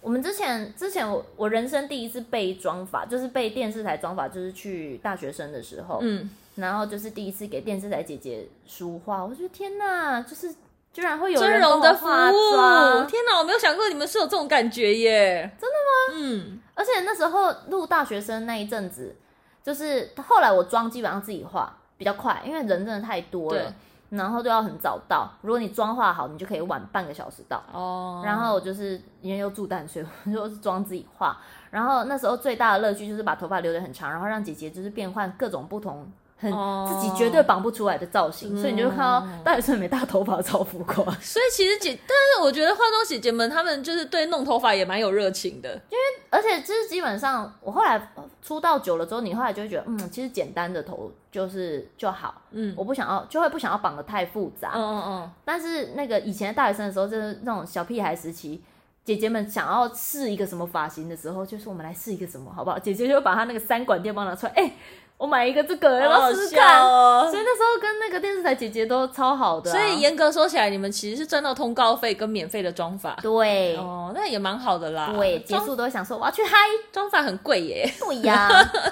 [0.00, 10.54] 我们之前之前我我人生第一次被妆法，就是被电视台妆法，就是去大学生的时候，嗯，然后就是第一次给电视台姐姐梳化，我觉得天哪，就是
[10.92, 16.14] 居然会有人帮我化妆，天哪，我没有想过你们是有这种感觉耶，真的吗？
[16.14, 19.14] 嗯，而且那时候录大学生那一阵子。
[19.60, 23.74] 就是后来我妆基本上自己化比较快，因为人真的太多了，
[24.10, 25.30] 然后都要很早到。
[25.42, 27.62] 如果你妆化好，你就可以晚半个小时到。
[27.72, 28.22] 哦。
[28.24, 31.38] 然后我就是因为又住淡水，我就 是妆自己化。
[31.70, 36.10] 然后那时候最大的乐趣就是把头发留得很长，然后让姐姐就是变换各种不同。
[36.40, 36.50] 很
[36.86, 41.04] 自己绝对绑不出来的造型，哦、所以你就看到大学生没大头发超浮夸。
[41.20, 45.98] 所以其实姐，但是我觉得化妆姐姐们她们就是对弄头发也蛮有热情的，因为
[46.30, 55.30] 而且就是基本上我后来出道久了之后，你后来就会觉得，嗯，其实简单的头就是就好，嗯，我不想要就会不想要绑得太复杂，嗯嗯嗯。
[55.44, 58.62] 但是那个以前大学生的时候，就是那种小屁孩时期，
[59.04, 62.78] 姐姐们想要试一个什么发型的时候，就是我们来试一个什么好不好？
[62.78, 64.72] 姐姐就把她那个三管电棒拿出来，哎、欸。
[65.18, 66.80] 我买一个这个，要不要试试看？
[66.80, 69.68] 所以那时候跟那个电视台姐姐都超好的。
[69.70, 73.18] 所以严格说起来，你们其实是赚到通告费跟免费的妆法。
[73.20, 75.12] 对，哦，那也蛮好的啦。
[75.12, 76.56] 对，结束都会想说我要去嗨，
[76.92, 77.92] 妆法很贵耶。
[77.98, 78.48] 对呀。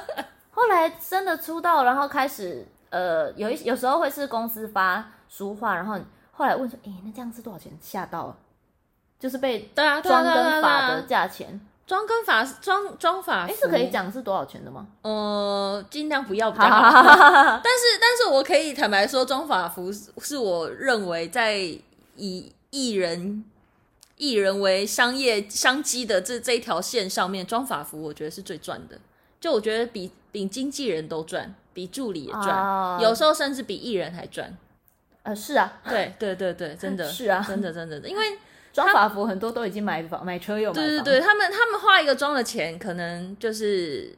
[0.51, 5.97] 后来真的出道，然后开始呃，有一有时候会是公司发书画，然后
[6.33, 7.71] 后来问说，哎，那这样是多少钱？
[7.81, 8.37] 吓到了，
[9.21, 11.61] 就是被妆跟法的价钱。
[11.87, 14.89] 妆跟发妆妆发，哎，是可以讲是多少钱的吗？
[15.03, 16.81] 呃，尽量不要比较好。
[17.63, 21.57] 但是，但是我可以坦白说，妆发服是我认为在
[22.17, 23.45] 以艺人
[24.17, 28.99] 艺人为商业商机的这这一条线上面，妆发服我觉得是最赚的。
[29.39, 34.57] 就我觉得比比经纪人都赚，比助理也赚，啊、有时候甚至比艺人还赚。
[35.23, 38.39] 呃，是啊，对对对对，真的 是啊，真的真的，因为。
[38.85, 44.15] 妆发服很多都已经买房买车有买，对对对，他们他们化一个妆的钱可能就是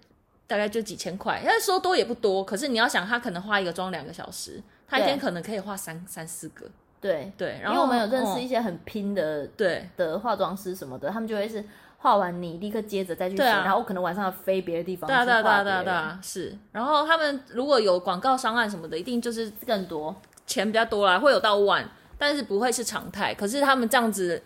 [0.49, 2.45] 大概就几千块，要说多也不多。
[2.45, 6.67] 可是你要想，他可能化一个妆两个小时，他一天可能可以化三三四个。
[7.01, 11.65] 对对，然后因为我们有认识一些很拼的对的化妆师什么的，他们就会是
[11.99, 15.07] 化完你立刻接着再去洗，然后我可能晚上要飞别的地方。
[15.07, 16.59] 对啊对啊对啊对啊对啊，是。
[16.73, 20.13] 然后他们如果有广告商案什么的，一定就是更多
[20.45, 21.89] 钱比较多啦，会有到万。
[22.19, 24.43] 但是不会是常态，可是他们这样子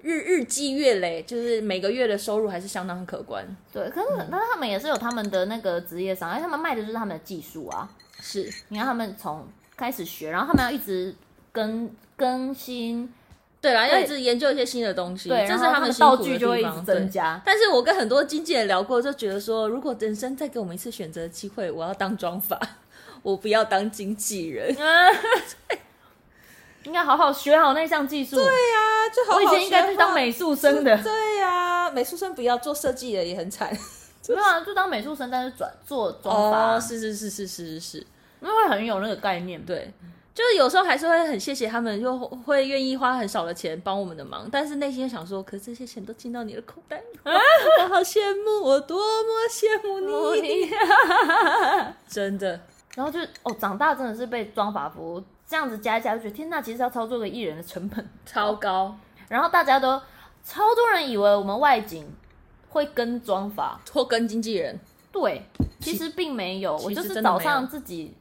[0.00, 3.44] 日日积月累，就是每个月的收入还是相当可观。
[3.72, 7.88] 对，可是那、嗯、他们也是有他们的那个职业伤，因为他们卖的就是他们的技术啊。
[8.20, 11.14] 是，你看他们从开始学，然后他们要一直
[11.52, 13.12] 更更新，
[13.60, 17.40] 对啦，要一直研究一些新的东西，对，这是他们道具就会一直增加。
[17.44, 22.58] 但是我跟很多经纪人聊过，就觉得说，如果人生再给我们一次选择的机会，我要当妆法，
[23.22, 24.74] 我不要当经纪人。
[26.86, 28.36] 应该好好学好那项技术。
[28.36, 29.46] 对呀、啊，就好好学。
[29.46, 30.96] 我以前应该是当美术生的。
[31.02, 33.68] 对呀、啊，美术生不要做设计的也很惨，
[34.28, 36.76] 没有啊，就当美术生，但是转做妆发。
[36.76, 38.06] 哦，是是是是是是是，
[38.40, 39.60] 那会很有那个概念。
[39.66, 39.92] 对，
[40.32, 47.32] 就是有时候还是会很谢谢他们，就会愿意花很少的钱帮我们的忙，但是内心想说，可是这些钱都进到你的口袋， 啊、
[47.82, 50.70] 我好羡慕，我多么羡慕你，
[52.08, 52.60] 真的。
[52.94, 58.08] 然后就哦，长大真的是被妆发服这样子加一加，就觉得天呐，其实要操作个艺人的成本。
[58.26, 58.96] 超高。
[59.28, 60.00] 然后大家都
[60.44, 62.06] 超多人以为我们外景
[62.68, 63.80] 会跟妆发。
[63.92, 64.78] 或跟经纪人，
[65.12, 65.42] 对，
[65.80, 68.14] 其实并没有，我就是早上自己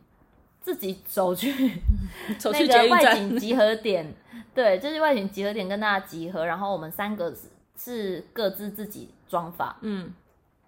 [0.62, 1.52] 自己走去
[2.44, 4.14] 那个外景集合点，
[4.54, 7.34] 对，就是外景集合点跟大家集合，然后我们三个
[7.78, 10.14] 是各自自己妆发，嗯，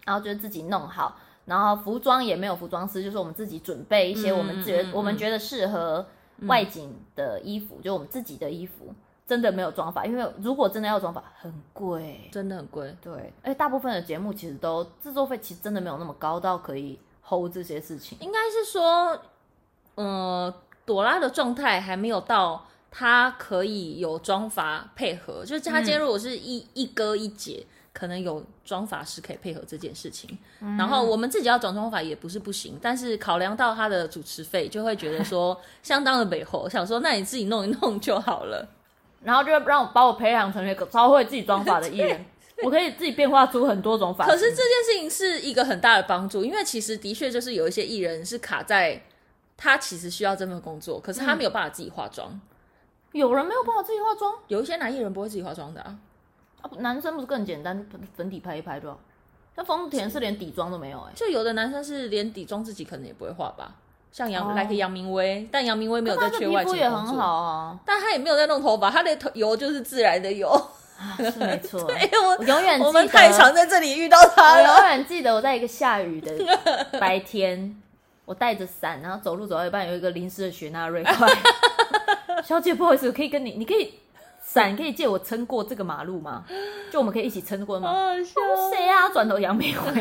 [0.06, 1.18] 然后就自己弄好。
[1.46, 6.06] 然后服装也没有服装师，就是我们自己准备一些我们觉得、嗯嗯嗯、我们觉得适合
[6.42, 8.94] 外景的衣服，嗯、就我们自己的衣服，
[9.26, 12.96] 真的没有妆发，因为如果真的要妆发，很贵，真的很贵。
[13.02, 18.18] 对，而且大部分的节目其实都制作费其实真的没有那么高到可以 hold 这些事情。
[18.22, 19.20] 应该是说，
[19.96, 20.54] 呃，
[20.86, 27.66] 朵拉的状态还没有到她可以有妆发配合，就是她今天如果是一、嗯、一哥一姐。
[27.98, 38.70] 可能有妆法师可以配合这件事情，嗯、然后我们自己要转妆法也不是不行，但是考量到他的主持费，就会觉得说相当的美厚，想说那你自己弄一弄就好了，
[39.24, 42.24] 然后就让我把我培养成一个超会自己妆法的艺人，
[42.62, 44.28] 我可以自己变化出很多种法。
[44.28, 49.02] 可是这件事情是一个很大的帮助，因为其实的确就是有一些艺人是卡在
[49.58, 52.30] 他其实需要这份工作，可是他没有办法自己化妆。
[52.32, 52.42] 嗯、
[53.14, 54.32] 有人没有办法自己化妆？
[54.50, 55.98] 有一些男艺人不会自己化妆的啊。
[56.68, 59.00] 啊，男生不是更简单，粉底拍一拍就好。
[59.56, 63.74] 像丰田是连底妆都没有哎、欸，就有的男生是连底妆自己可能也不会画吧。
[64.12, 71.84] 像杨，来个杨明威，但杨明威没有在缺外景工作，皮肤也很好啊，但他也没有在弄头发，他的头油就是自然的油，啊、是没错。
[71.90, 74.74] 对，我，我永远，我们太常在这里遇到他了。
[74.76, 76.32] 我永远记得我在一个下雨的
[77.00, 77.76] 白天，
[78.26, 81.28] 我带着伞，然后走路走到一半，有一个淋湿的雪纳瑞快，
[82.44, 83.94] 小姐不好意思，我可以跟你，你可以。
[84.50, 86.46] 伞可以借我撑过这个马路吗？
[86.90, 87.92] 就我们可以一起撑过吗？
[87.92, 88.34] 好笑！
[88.72, 89.10] 谁啊？
[89.10, 89.92] 转头杨梅惠，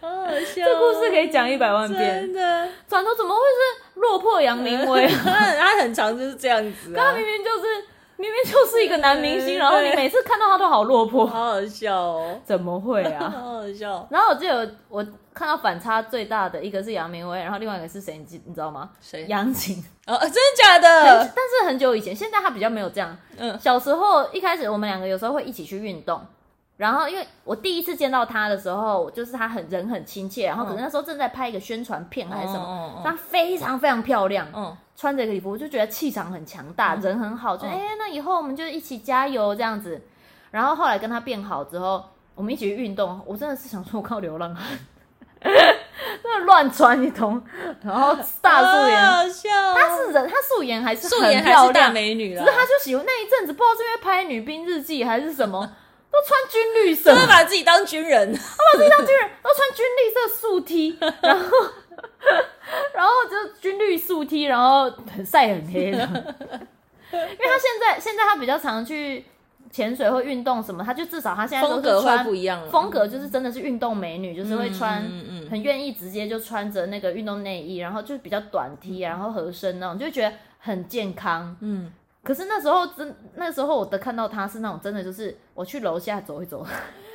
[0.00, 0.08] 好
[0.40, 0.64] 笑！
[0.64, 2.22] 这故事可以讲一百万遍。
[2.22, 5.06] 真的，转头怎么会是落魄杨明威？
[5.22, 7.04] 他很常就是这样子啊。
[7.04, 7.84] 他明明就是
[8.18, 12.38] 明明就是一个男明星，然后你每次看到他都好落魄，好好笑哦！
[12.44, 13.30] 怎么会啊？
[13.34, 14.06] 好好笑。
[14.10, 15.06] 然后我记得我。
[15.34, 18.18] 看到反差最大的一个是杨明威，然后另外一个是谁？
[18.18, 18.90] 你知你知道吗？
[19.00, 19.28] 谁谁？
[19.28, 21.30] 杨琴哦，真的假的？
[21.32, 23.16] 但是很久以前，现在他比较没有这样。
[23.36, 26.20] 嗯，小时候一开始我们两个有时候会一起去运动，
[26.78, 40.00] 然后因为我第一次见到他的时候，就是他很人很亲切，然后可能那时候正在拍一个宣传片还是什么，她非常非常漂亮，嗯，穿着一个礼服，我就觉得气场很强大，嗯、人很好，就哎、嗯欸，那以后我们就一起加油这样子。
[40.50, 42.02] 然后后来跟他变好之后，
[42.34, 44.78] 我们一起去运动，我真的是想说我靠流浪汉。
[46.24, 47.40] 那乱穿一通，
[47.82, 52.44] 然后大素颜，她、哦、是人，她素颜还是很漂亮美女了。
[52.44, 55.70] 只是她就喜欢那一阵子，不知道是因为拍《女兵日记》还是什么，
[56.10, 61.50] 都穿军绿色，都把自己当军人，他把自己当军人，都穿军绿色素 T，然后
[62.94, 65.90] 然后就军绿素 T，然后很晒很黑。
[65.92, 69.24] 的，因为他现在现在他比较常去。
[69.70, 75.02] 潜水或运动什么，他就至少他现在都是穿风格不一样了，风格就是真的是运动美女，嗯、就是会穿，
[75.50, 81.54] 很愿意直接就穿着那个运动内衣，然后就比较短 T，然后合身那种，就觉得很健康。
[81.60, 81.92] 嗯，
[82.28, 86.58] 可是那时候真那时候我的看到他是那种真的就是我去楼下走一走，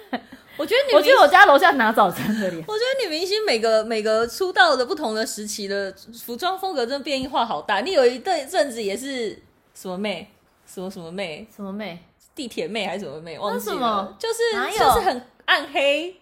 [0.58, 2.58] 我觉得女我去我家楼下拿早餐的脸。
[2.67, 5.93] 我觉得女明星每个每个出道的不同的时期的
[6.26, 7.82] 服装风格真的变化好大。
[7.82, 9.39] 你有一阵阵子也是
[9.76, 10.28] 什么妹，
[10.65, 11.99] 什么什么妹，什么妹。
[12.34, 13.38] 地铁妹还是什么妹？
[13.38, 14.39] 忘记了，就是
[14.71, 16.15] 就是很暗黑，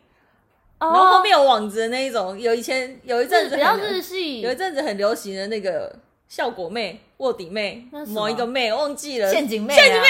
[0.78, 2.38] 然后后面有网子的那一种。
[2.38, 9.30] 有以前有一阵子比较日系，有一阵子很流行的那个效果妹、卧底妹，某一个妹忘记了。
[9.32, 10.08] 陷阱妹，陷阱妹，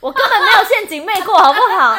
[0.00, 1.98] 我根本没有陷阱妹过， 好不好？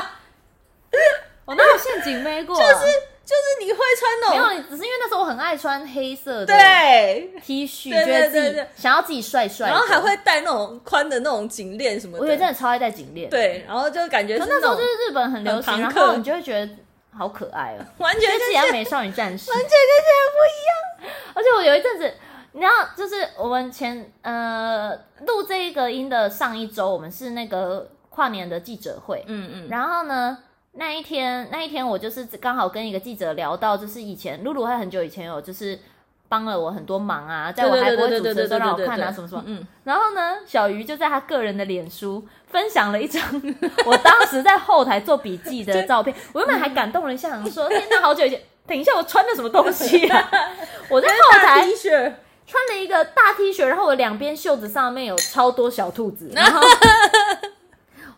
[1.45, 2.56] 我哪有陷阱妹过？
[2.56, 2.86] 就是。
[3.30, 12.24] 就是你会穿那种，没有，只是因为那时候我很爱穿黑色的对 T 恤，觉得自己想要自己帅帅，然后还会戴那种宽的那种颈链什么的。
[12.24, 16.67] 我觉得真的超爱戴颈链，对，然后就感觉是那时候就是日本很流行，然后你就会觉得
[17.15, 21.13] 好可爱哦， 完全跟美少女战士完全跟现在不一样。
[21.36, 22.12] 而且我有一阵子，
[22.60, 24.94] 你知道，就是我们前呃
[25.25, 30.38] 录这一个音的上一周，我们是那个跨年的记者会，嗯嗯，然后呢。
[30.73, 35.77] 那一天，那一天我就是刚好跟一个记者聊到，就是以前露露还很久以前有就是
[36.29, 39.44] 帮了我很多忙啊，在我还不会主持的时候让我看啊什么什么。
[39.48, 39.65] 嗯。
[39.83, 43.21] 然后呢，小鱼就在他个人的脸书分享了一张
[43.83, 50.29] 我当时在后台做笔记的 照片，我原本还感动了一下，想说天哪，好久以前，等一下我穿的什么东西啊？
[50.88, 52.13] 我在后台 T 恤
[52.50, 56.60] 穿了一个大 T 恤，然后我两边袖子上面有超多小兔子， 然后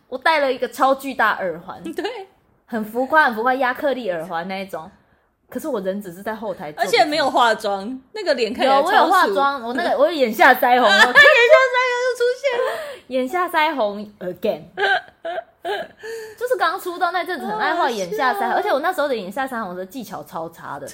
[0.07, 2.27] 我戴了一个超巨大耳环，对。
[2.65, 4.89] 很浮夸，很浮夸，亚克力耳环那一种。
[5.49, 12.65] 可是我人只是在后台，而且没有化妆，那个脸看起来有，我有化妆，我那个我有眼下腮红， 眼下腮红又出现了，
[13.07, 14.61] 眼下腮红 again，
[16.39, 20.87] 就是刚出道那阵子很爱画眼下腮红，而且我那时候的眼下腮红的技巧超差的。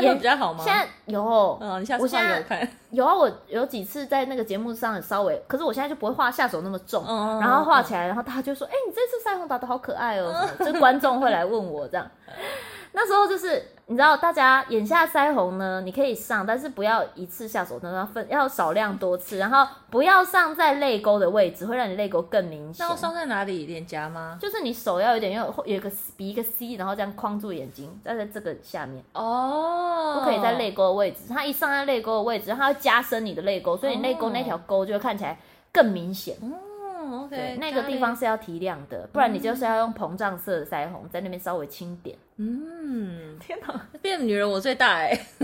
[0.00, 0.64] 现在比较好吗？
[0.64, 2.68] 现在有，嗯，你下次画给我看。
[2.90, 7.04] 有啊，我有几次在那个节目上稍微，可是我现在就不会画下手那么重，
[7.40, 10.48] 然后画起来，然后大家就说：“哎，你这次腮红打的好可爱哦。
[10.64, 12.10] ”就观众会来问我这样。
[12.92, 13.62] 那时候就是。
[13.86, 15.82] 你知道大家眼下腮红呢？
[15.84, 22.86] 你可以上，但是不要一次下手，都要分，要少量多次，然后不要上在泪沟的位置，会让你泪沟更明显。
[22.86, 23.66] 那要上在哪里？
[23.66, 24.38] 脸颊吗？
[24.40, 31.18] 就是你手要有点，有有一个比一个 C，然后这样框住眼睛，再在这个下面哦，不可以在泪沟的位置。
[31.28, 35.38] 它一上在泪沟的位置，它会加深你的泪沟，所以你泪沟那条沟就会看起来
[35.72, 36.36] 更明显。
[36.40, 36.71] 哦
[37.10, 42.16] ，OK，对，那个地方是要提亮的，不然你就是要用膨胀色的腮红在那边稍微轻点。
[42.36, 45.18] 嗯，天哪，变女人我最大哎！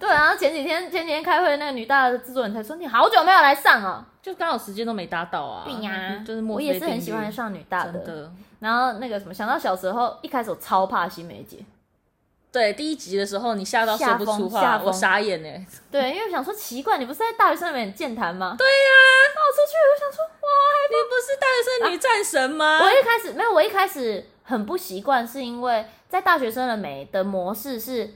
[0.00, 5.62] 对啊，前几天前几天开会，那个女大的制作人才说，你好久没有来上哦，就刚好时间都没搭到啊。
[5.64, 8.30] 对呀，就是我也是很喜欢上女大的。
[8.60, 11.58] 然后那个什么，想到小时候一开始我超怕新梅姐。
[12.54, 15.66] 对，第一集的时候你吓到说不出话，我傻眼哎。
[15.90, 18.54] 对，因为想说奇怪，你不是在大学生里面很健谈吗？
[18.56, 18.90] 对呀，
[19.34, 20.48] 那我出去我想说哇，
[20.88, 22.78] 你不是大学生女战神吗？
[22.80, 25.84] 我一开始没有，我一开始很不习惯，是因为。
[26.06, 28.08] 在大学生的美的模式是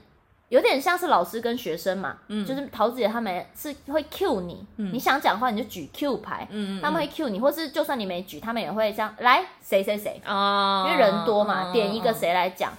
[0.50, 12.72] 有点像是老师跟学生嘛，嗯，就是桃子姐他们是会 cue 你，嗯，你想讲话你就举 cue 牌，嗯，他们会 cue 你，或是就算你没举，他们也会这样来谁谁谁啊，因为人多嘛，点一个谁来讲。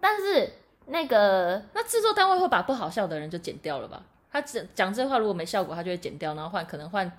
[0.00, 0.50] 但是
[0.88, 4.02] 那个那制作单位会把不好笑的人就剪掉了吧？
[4.32, 7.10] 他讲讲这话如果没效果，他就会剪掉，然后换可能换。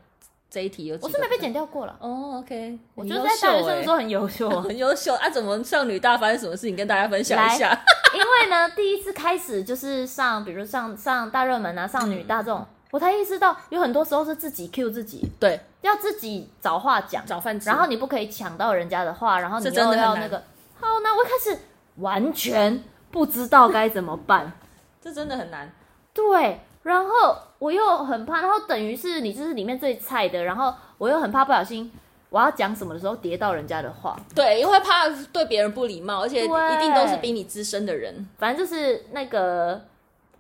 [0.52, 1.96] 这一题有，我是没被剪掉过了。
[2.00, 5.30] 哦、oh,，OK，我觉得在大学生的时候很优秀， 很优秀啊！
[5.30, 7.80] 怎么上女大发生什么事情，跟大家分享一下？
[8.16, 20.38] 因为呢，第一次开始就是上，比如上上大热门啊，上女大这种，嗯、我才意识到有很多时候是自己 cue 自己，对，要自己找话讲，找饭吃，然后你不可以抢到人家的话，然后你又要那个，
[20.80, 21.60] 好，那我一开始
[21.98, 24.52] 完全不知道该怎么办，
[25.02, 25.72] 这真的很难，
[26.14, 26.62] 对。
[26.82, 31.92] 然后我又很怕，然后等于是你就是里面最菜的，然后我又很怕不小心
[32.30, 36.48] 我要讲什么的时候跌到人家的话，对，因为怕对别人不礼貌，而且一
[36.80, 38.26] 定都是比你资深的人。
[38.38, 39.82] 反正就是那个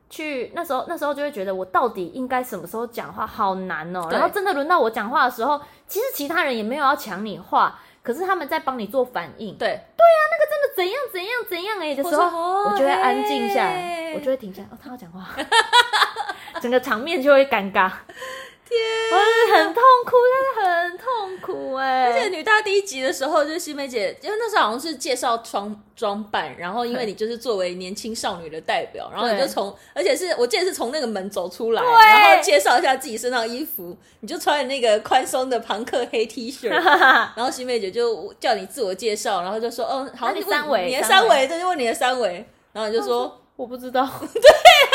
[0.10, 4.08] 去那时候那时候就会觉得我到底应该什么时候讲话好难哦。
[4.10, 7.78] 对然后真的轮到我讲话的时候，其实其他人也没有要抢你话，
[8.10, 9.56] 可是他们在帮你做反应。
[9.56, 14.68] 对对啊，那个真的怎样怎样怎样哎的时候，我，我就会安静下来，我就会停下来。
[14.72, 15.28] 哦，他要讲话。
[16.60, 17.92] 整个场面就会尴尬，
[18.70, 18.80] 天，
[19.12, 22.06] 我是很痛苦，真的很痛苦哎！
[22.06, 43.36] 而且女大第一集的时候，就是新梅姐，因为那时候好像是介绍装装扮，然后因为你就是作为年轻少女的代表，然后你就从，而且是我记得是从那个门走出来，然后介绍一下自己身上的衣服，你就穿那个宽松的朋克黑 T 恤， 然后新梅姐就叫你自我介绍，然后就说，嗯，好，你三围，你的三围，这就问你的三围，然后你就说。
[43.60, 44.42] 我不知道， 对，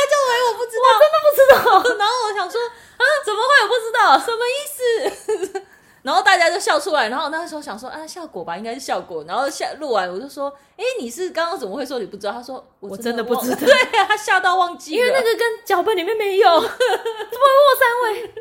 [0.04, 1.96] 他就回我不知道，我真的不知道。
[1.98, 4.18] 然后我想说啊，怎么会我不知道？
[4.18, 5.62] 什么意思？
[6.02, 7.08] 然后大家就笑出来。
[7.08, 9.24] 然后我那时候想说啊，效果吧，应该是效果。
[9.24, 12.32] 然后下录完，我就说，哎，你是刚刚怎么会说你不知道？
[12.34, 13.56] 他说我真的不知道。
[13.64, 13.72] 对，
[14.06, 16.60] 他吓到忘记了，因为那个跟脚本里面没有。
[16.60, 18.34] 怎么我三位？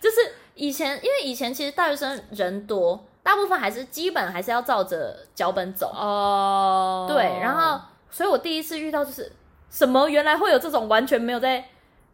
[0.00, 7.06] 就是以前，因为以前其实大学生人多，大部分还是基本还是要照着脚本走哦。
[7.08, 7.80] 对，然后
[8.10, 9.30] 所以我第一次遇到就是。
[9.70, 10.08] 什么？
[10.08, 11.64] 原来会有这种完全没有在，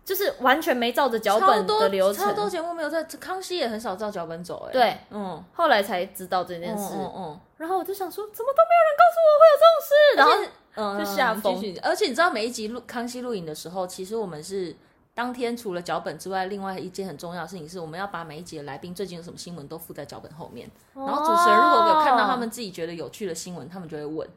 [0.05, 2.25] 就是完全没照着脚本的流程。
[2.25, 4.73] 超多节目没有在，康熙也很少照脚本走，哎。
[4.73, 6.95] 对，嗯，后来才知道这件事。
[6.95, 10.31] 嗯，嗯，然后我就想说，怎么都没有人告诉我会有这种事，然后
[10.77, 11.81] 嗯，就下风。
[11.83, 14.77] 而且你知道，每一集录康熙录影的时候，其实我们是
[15.15, 20.71] 当天除了脚本之外，另外一件很重要的事情是，我们要把每一集的来宾最近有什么新闻都附在脚本后面。
[20.95, 24.29] 然后主持人如果有看到他们自己觉得有趣的新闻，他们就会问。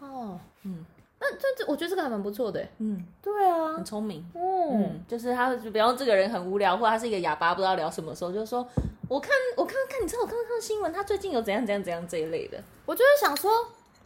[0.00, 0.84] 哦，嗯。
[1.28, 2.64] 那这这，我觉得这个还蛮不错的。
[2.78, 4.24] 嗯，对啊，很聪明。
[4.34, 8.66] 嗯，就是他，就比方这个人很无聊，或者他是一个哑巴，不知道聊什么时候，就是说，
[9.08, 12.62] 我看，我看看，你知道我刚刚看新闻，他最近有怎样怎样怎样这一类的。
[12.84, 13.50] 我就是想说，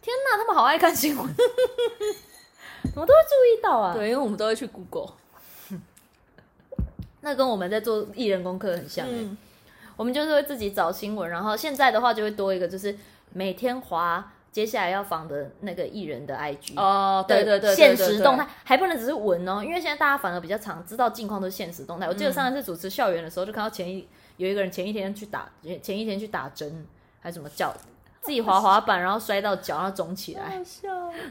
[0.01, 1.25] 天哪，他们好爱看新闻，
[2.95, 3.93] 我都会注意到啊。
[3.93, 5.13] 对，因为我们都会去 Google。
[7.21, 9.37] 那跟我们在做艺人功课很像，嗯，
[9.95, 12.97] 我们就是会自己找新闻，然后现在的话就会多一个，就是
[13.31, 22.07] 每天滑接下来要访的那个艺人的 IG 哦，对对对，现实动态还不能只是文哦，因为现在大家反而比较常知道近况都是现实动态。
[22.07, 25.49] 我记得上一次主持校园的时候，就看到前一有一个人前一天去打
[25.81, 26.85] 前一天去打针，
[27.21, 27.73] 还是什么叫
[28.21, 30.61] 自己滑滑板，然后摔到脚，然后肿起来，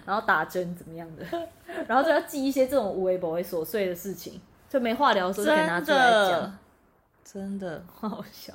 [0.06, 1.24] 然后打针怎么样的，
[1.86, 4.40] 然后就要记一些这种无微不微琐碎的事情。
[4.68, 6.58] 就没话聊的时候就可以拿出来讲，
[7.24, 7.82] 真的。
[7.92, 8.54] 好好笑。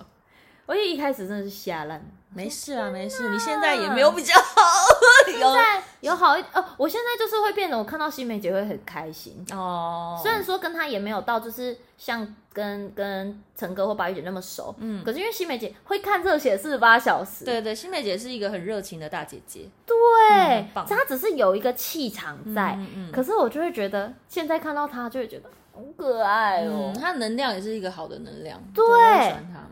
[0.66, 2.04] 我也一开始真的是瞎烂，
[2.36, 3.30] 没事啊，没事。
[3.30, 4.62] 你现在也没有比较好，
[5.26, 6.64] 现在有好一哦。
[6.78, 10.20] 我现在就是会变得，我看到新梅姐会很开心哦。
[10.22, 15.02] 虽然说跟她也没有到，就是像跟跟陈哥或白玉姐那么熟，嗯。
[15.06, 22.78] 可是因为新梅姐会看热血四十八小时，对对，新梅姐是一个很热情的大姐姐，对，她只是有一个气场在。
[23.14, 25.50] 可是我就会觉得，现在看到她就会觉得。
[25.74, 28.86] 好可爱哦，他能量也是一个好的能量，对，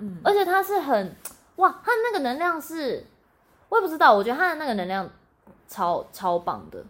[0.01, 1.15] 嗯，而且他是很
[1.57, 3.05] 哇，他的那个能量是，
[3.69, 5.09] 我也不知道，我觉得他的那个能量
[5.67, 6.83] 超超棒的，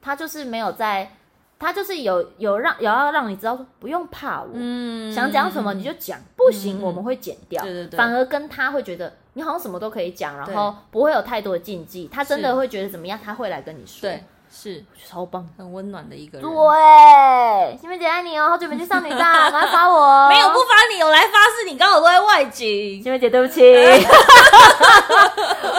[0.00, 1.16] 他就是没有在，
[1.58, 14.22] 他就是有有让有要让你知道说不用怕我，嗯，想讲什么你就讲，不行我们会剪掉，对对对，反而跟他会觉得你好像什么都可以讲，然后不会有太多的禁忌，他真的会觉得怎么样，他会来跟你说，对。
[14.50, 16.42] 是超棒，很温暖的一个人。
[16.48, 19.20] 对，新梅姐爱你哦，好久没去上你当，
[19.52, 20.28] 来发我。
[20.28, 23.00] 没有不发你，我来发誓，你刚好都在外景。
[23.02, 23.62] 新梅姐，对不起。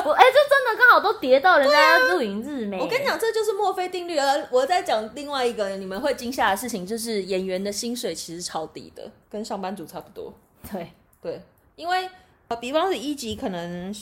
[0.03, 2.79] 我哎，这真的刚好都叠到人家露营日没？
[2.79, 4.17] 我跟你讲，这就是墨菲定律。
[4.17, 10.33] 而我在讲另外一个你们会惊吓的事情，就是演员的薪水其实超低的，跟上班族差不多。
[10.71, 10.91] 对
[11.21, 11.41] 对，
[11.75, 12.09] 因为
[12.47, 13.93] 呃比方是一级可能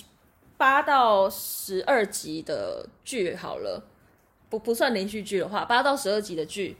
[0.57, 3.83] 八到十二集的剧好了。
[4.49, 6.75] 不不算连续剧的话，八到十二集的剧，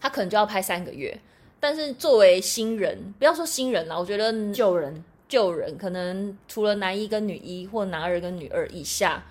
[0.00, 1.18] 他可能就要拍三个月。
[1.58, 9.24] 但是作为新人，不要说新人啦，我觉得旧人旧人，可能除了男一跟女一，或男二跟女二以下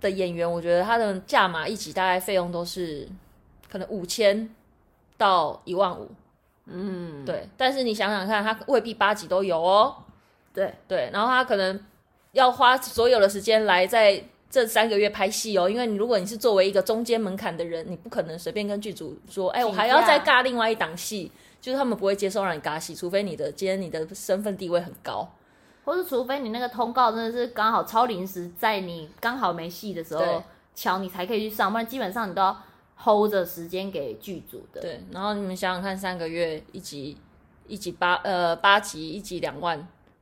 [0.00, 3.08] 的演员，我觉得他的价码一集大概费用都是
[3.70, 4.48] 可能五千
[5.16, 6.10] 到一万五。
[6.66, 7.48] 嗯，对。
[7.56, 9.96] 但是你想想看，他未必八集都有哦。
[10.52, 11.80] 对对，然后他可能
[12.32, 14.24] 要花所有的时间来在。
[14.48, 21.30] 这三个月拍戏哦，因为你如果你是作为一个中间门槛的人，你不可能随便跟剧组说，哎，我还要再尬另外一档戏，
[21.60, 25.28] 就是他们不会接受让你尬戏，除非你的今天你的身份地位很高，
[25.84, 30.42] 或是除非你那个通告真的是刚好超临时，在你刚好没戏的时候
[30.74, 32.56] 瞧你才可以去上，不然基本上你都要
[32.96, 34.80] hold 着时间给剧组的。
[34.80, 37.18] 对，然后你们想想看，三个月一集
[37.66, 39.76] 一集八呃八集一集两万，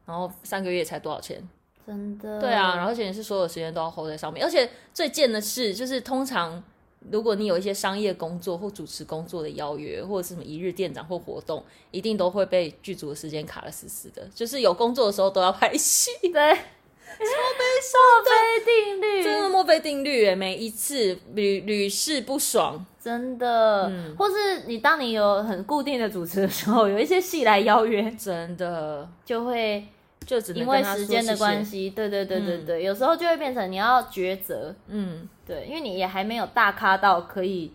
[0.06, 1.46] 然后三个月才多少钱？
[1.86, 6.62] 真的对啊，然后而且是所有时间都要 hold 在上面，而且最贱的是，就是通常
[7.10, 14.26] 如果你有一些商业工作或主持工作的邀约，或者是什么一日店长或活动，一定都会被剧组的时间卡的死死的。
[14.34, 23.86] 就是有工作的时候都要拍戏， 对，墨菲定律，真的墨菲定律哎，每一次屡屡试不爽，真的。
[23.90, 29.86] 嗯，或是你当你有很固定的主持的时候，有一些戏来邀约，真的就会。
[30.26, 37.72] 就只能因为时间的关系，对对对对对，嗯、有时候就会变成你要抉择，嗯，对，因为你也还没有大咖到可以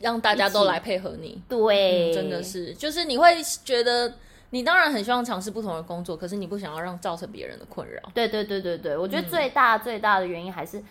[0.00, 4.14] 让大家都来配合你，对、嗯，真的是，就是你会觉得
[4.50, 10.82] 你当然很希望尝试不同的工作，可是你不想要让造成别人的困扰，对对对对对，我觉得最大最大的原因还是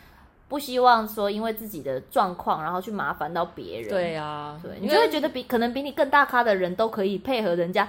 [0.47, 7.87] 不希望说因为自己的状况，然后去麻烦到别人，对啊，对，你就会觉得比可能比你更大咖的人都可以配合人家。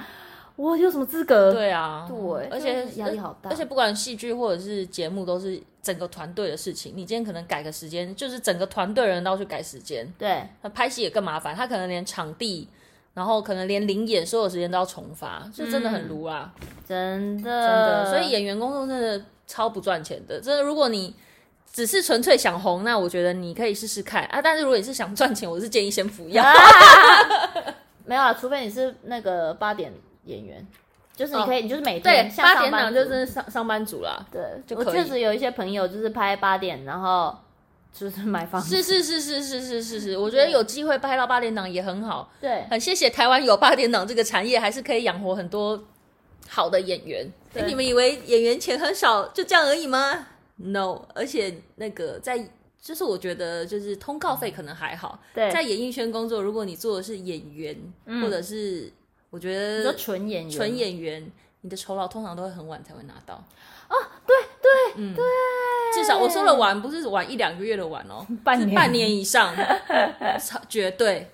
[0.56, 1.52] 我有什么资格？
[1.52, 3.48] 对啊，对，而且压力好大。
[3.48, 6.92] 而且不管戏剧或者是节目，都是整个团队的事情。
[6.94, 10.06] 你今天可能改个时间，就是整个团队人都要去改时间。
[10.18, 12.68] 对，那拍戏也更麻烦，他可能连场地，
[13.14, 16.52] 然后可能连临演所有时间都要重发，就真的很撸啊，
[16.86, 18.10] 真的，真的。
[18.10, 20.38] 所以演员工作真的超不赚钱的。
[20.40, 21.14] 真的，如果你
[21.72, 24.42] 只是纯粹想红，那我觉得你可以试试看啊。
[24.42, 26.44] 但是如果你是想赚钱，我是建议先不要。
[28.04, 29.90] 没有啊，除非你是那个八点。
[30.24, 30.66] 演员，
[31.14, 34.26] 就是你可以，哦、你就是每天像八点档就是上上班族啦。
[34.30, 37.36] 对，就我确实有一些朋友就是拍八点，然后
[37.92, 38.76] 就是 买房子。
[38.76, 42.30] 是是是是是是是是，我觉得有机会拍到八点档也很好。
[42.40, 45.82] 对，很谢谢台湾有八点档这个产业，还是可以养活很多
[46.48, 47.26] 好的演员。
[47.52, 52.48] 对，你们以为演员钱很少就这样而已吗？No，而且那个在
[52.80, 55.20] 就是我觉得就是通告费可能还好。
[55.34, 58.92] 对，在演艺圈工作，如果你做的是演员、嗯、或者是。
[59.30, 61.30] 我觉得纯演员，纯演员，
[61.62, 63.34] 你的酬劳通常都会很晚才会拿到。
[63.88, 63.94] 哦，
[64.26, 65.24] 对对，嗯，对，
[65.94, 69.54] 至少我说的晚，不是晚一两个月的晚哦， 半年半年以上，
[70.68, 71.30] 绝对，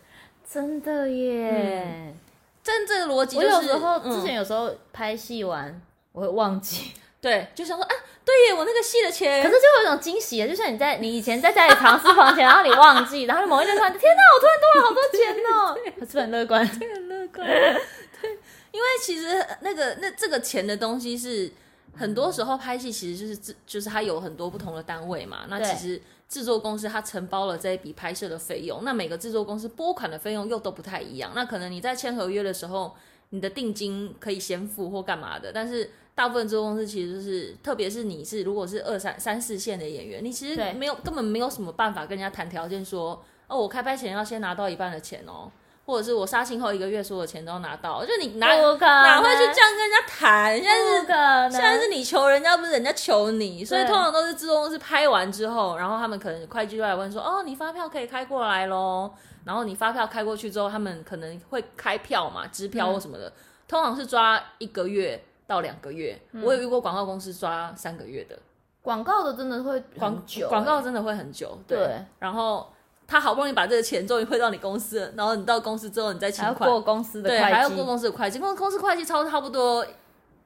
[0.48, 2.14] 真的耶。
[2.62, 5.80] 真正的逻辑就是，我有时候、嗯、之前有时候拍戏完
[6.10, 6.92] 我会忘记，
[7.26, 16.78] 对，就想说啊，对耶，我那个戏的钱，可是就有一种惊喜啊，就像你在你以前在家里藏私房钱， 然后你忘记，然后某一天突然，天哪，我突然多了好多钱哦，是不是很乐观？
[16.78, 17.46] 对，很乐观。
[17.46, 18.30] 对，
[18.70, 21.50] 因为其实那个那这个钱的东西是
[21.96, 26.00] 很多时候拍戏其实就是制，就是它有很多不同的单位嘛，那其实。
[26.28, 31.30] 制作公司它承包了这一笔拍摄的费用，那每个制作公司拨款的费用又都不太一样。
[31.36, 32.96] 那可能你在签合约的时候，
[33.30, 45.48] 你的定金可以先付或干嘛的，但是大部分制作公司其实就是，特别是你是如果是二三三四线的演员，你其实没有根本没有什么办法跟人家谈条件说，哦，我开拍前要先拿到一半的钱哦。
[45.84, 50.60] 或者是我杀青后一个月所有钱都拿到，就你哪哪会去这样跟人家谈？
[50.60, 59.12] 现在是现在是你求人家，不是人家求你，所以通常都是制作公司拍完之后，然后他们可能会计就来问说：“哦，你发票可以开过来喽。”
[59.46, 63.32] 然后你发票开过去之后，他们可能会开票嘛，支票或什么的，嗯、
[63.68, 66.18] 通常是抓一个月到两个月。
[66.32, 68.38] 嗯、我有遇过广告公司抓三个月的，
[68.82, 71.58] 广告的真的会很久，广告真的会很久。
[71.66, 72.72] 对，对然后。
[73.08, 79.86] 他好不容易把这个钱终于汇到你公司了，然后你到公司之后，你再请款，过公司的对，还要过公司的会计，公公司会计超差不多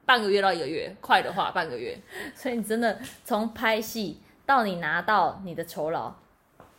[0.05, 1.99] 半个月到一个月，快的话半个月。
[2.37, 6.13] 所以你真的从拍戏到你拿到你的酬劳，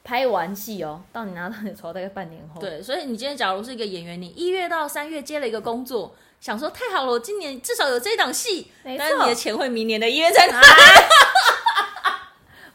[0.04, 2.62] 拍完戏哦，到你拿到你的酬劳大概半年后。
[2.62, 10.60] 对，所以你今天假如是一个演员，你一月到三月接了一个工作，想说太好了，我今年至少有这一档戏，但是你的钱会明年的一月才拿。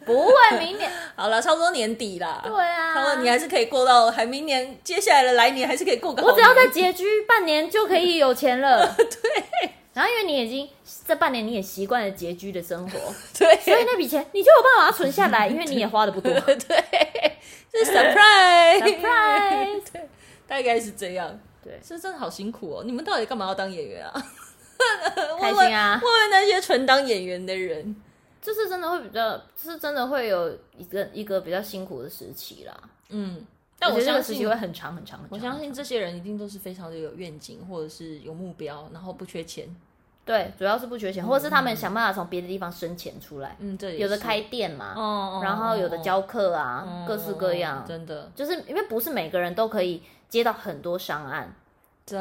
[0.06, 2.40] 不会，明年好了，差不多年底啦。
[2.44, 6.22] 对啊，差不多你还是可以过到，还明年接下来的来年还是可以过个。
[6.22, 8.86] 我只要再拮据半年就可以有钱了。
[8.94, 10.70] 对，然后因为你已经
[11.04, 12.96] 这半年你也习惯了拮据的生活，
[13.36, 16.32] 对，所以那笔钱你就有办法把它存下来，因为你也花的不多。
[16.32, 16.56] 对，
[17.74, 20.08] 是 surprise，surprise，对，
[20.46, 21.36] 大概是这样。
[21.66, 22.82] 对，是真的好辛苦哦。
[22.84, 24.12] 你们到底干嘛要当演员啊？
[25.40, 25.98] 开心啊！
[26.02, 27.96] 问问那些纯当演员的人。
[28.42, 32.72] 就是真的会比较，是真的会有一个一个比较辛苦的时期啦。
[33.08, 33.44] 嗯，
[33.76, 35.18] 但我觉得这个时期会很长很长。
[35.30, 39.66] 我相信这些人一定都是非常的有愿景，或者是有目标，然后不缺钱。
[40.24, 43.56] 对，主要是不缺钱，或者是他们想办法从别的地方生钱出来。
[43.58, 47.84] 嗯，对，有的开店嘛，哦，然后有的教课啊，各式各样。
[47.84, 51.54] 真的，就是因为不是每个人都可以接到很多商案，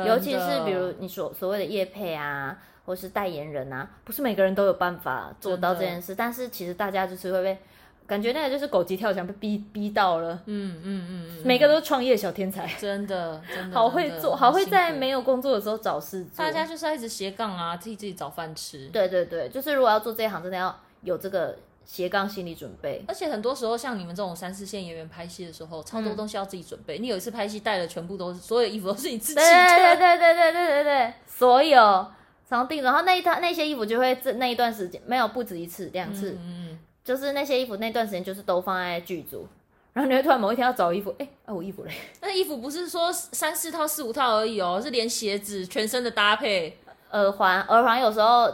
[0.06, 2.58] 尤其是比如你所所谓的业配啊。
[2.86, 7.58] 或是代言人啊，不是每个人都有办法做到这件事，但是其实大家就是会被
[8.06, 18.88] 感觉那个就是狗急跳墙被逼逼到了，嗯嗯嗯嗯，每个都是创业小天才，真的真的好会做，好会在没有工作的时候找事做，大家就是要一直斜杠啊，自己自己找饭吃。
[18.90, 23.04] 对对对，就是如果要做这一行，真的要有这个斜杠心理准备。
[23.08, 27.00] 而且很多时候像你们这种三四线演员拍戏的时候，超多东西要自己准备。
[27.00, 32.06] 你有一次拍戏带的全部都是所有衣服都是你自己的，对对对对对对对对，所有。
[32.48, 39.48] 常订，然后那一套那些衣服就会这那一段时间没有不止一次两次，嗯嗯，就是那些衣服那段时间就是都放在剧组，
[39.94, 41.92] 然后你会突然某一天要找衣服，哎，啊我衣服嘞？
[42.22, 46.78] 那衣服不是说三四套四五套而已哦，是连鞋子全身的搭配，
[47.10, 48.54] 耳环耳环有时候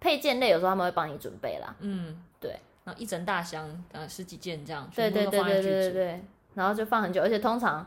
[0.00, 2.29] 配件类有时候他们会帮你准备啦，嗯，对，
[2.90, 6.20] 然后一整大箱呃十几件这样，对对对对对
[6.54, 7.86] 然后就放很久，而且通常。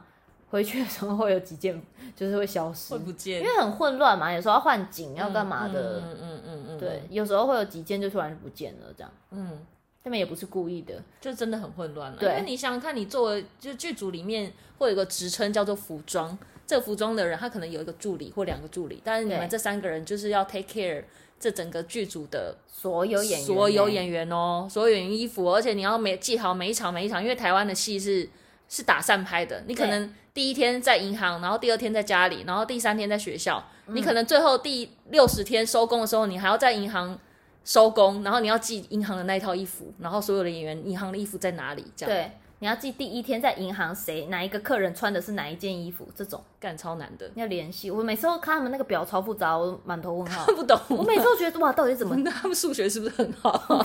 [0.54, 1.82] 回去的时候会有几件，
[2.16, 4.32] 就是会消失，会不见，因为很混乱嘛。
[4.32, 6.00] 有时候要换景，要干嘛的？
[6.00, 9.12] 嗯嗯嗯嗯，对，有时候会有几件就突然不见了，这样。
[9.32, 9.66] 嗯，
[10.04, 12.18] 他们也不是故意的，就真的很混乱了。
[12.20, 16.38] 对，因为你想想看，你作为就剧组里面会有一个职称叫做服装，
[16.68, 21.04] 这个服装的人他可能有一个助理或两个助理，但是你们这三个人就是要 take care
[21.44, 28.30] 这整个剧组的所有演员，所有演员哦，所有演员衣服，而且你要每记好每一场每一场，因为台湾的戏是
[28.70, 30.14] 是打散拍的，你可能。
[30.34, 33.64] 第一天在银行，然后第二天在家里，然后第三天在学校。
[33.86, 37.16] 嗯、你可能最后第六十天收工的时候，你还要在银行
[37.64, 41.86] 收工，然后你要记银行的那一套衣服，然后所有的演员银行的衣服在哪里？
[41.96, 42.16] 这样。
[42.16, 42.32] 对，
[42.64, 47.30] 你要记第一天在银行谁哪一个客人穿的是哪一件衣服，这种干超难的。
[47.36, 50.80] 要联系，我每次都看他们那个表超复杂，我满头问号， 看不懂。
[50.88, 52.16] 我每次都觉得哇，到底怎么？
[52.32, 53.52] 他们数学是不是很好？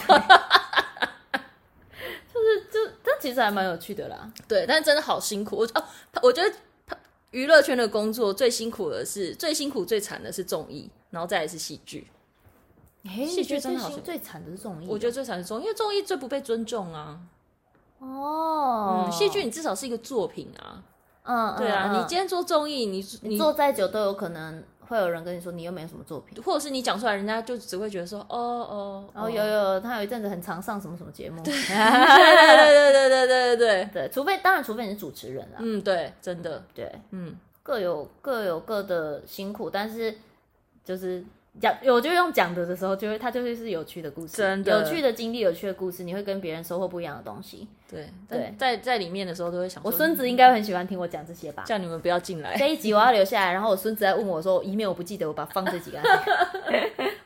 [2.32, 5.56] 就是就，但其实还蛮有趣的啦，对，但是真的好辛苦。
[5.56, 5.84] 我哦，
[6.22, 6.48] 我觉得
[7.32, 12.06] 娱乐圈的工作最辛苦的是最辛苦最惨的是综艺，然后再来是戏剧。
[13.26, 17.18] 戏剧真的好最惨的是综艺，我觉得最惨的是综艺，因为综艺最不被尊重啊。
[17.98, 20.82] 哦，嗯，戏剧你至少是一个作品啊。
[21.24, 24.62] 嗯，对啊，你今天做综艺，你你做再久都有可能。
[24.88, 33.90] 会有人跟你说你又没有什么作品，或者是你讲出来，人家就只会觉得说哦哦，然后有有他有一阵子很常上什么什么节目，对 对对对对对对对。
[33.92, 36.64] 对，除非当然除非你是主持人啊，嗯对，真的。
[36.72, 40.16] 对，嗯，各有各有各的辛苦，但是
[40.82, 41.22] 就是
[41.60, 47.68] 讲，我就用讲的的时候，就会它就会是有趣的故事，真的有趣的经历，有趣的故事，你会跟别人收获不一样的东西。
[47.90, 51.64] 对对，在在里面的时候都会想，我孙子应该会很喜欢听我讲这些吧？
[51.66, 52.56] 叫你们不要进来。
[52.56, 55.98] 这一集我要留下来，然后我孙子在问我说，以免我不记得，我把放这几个。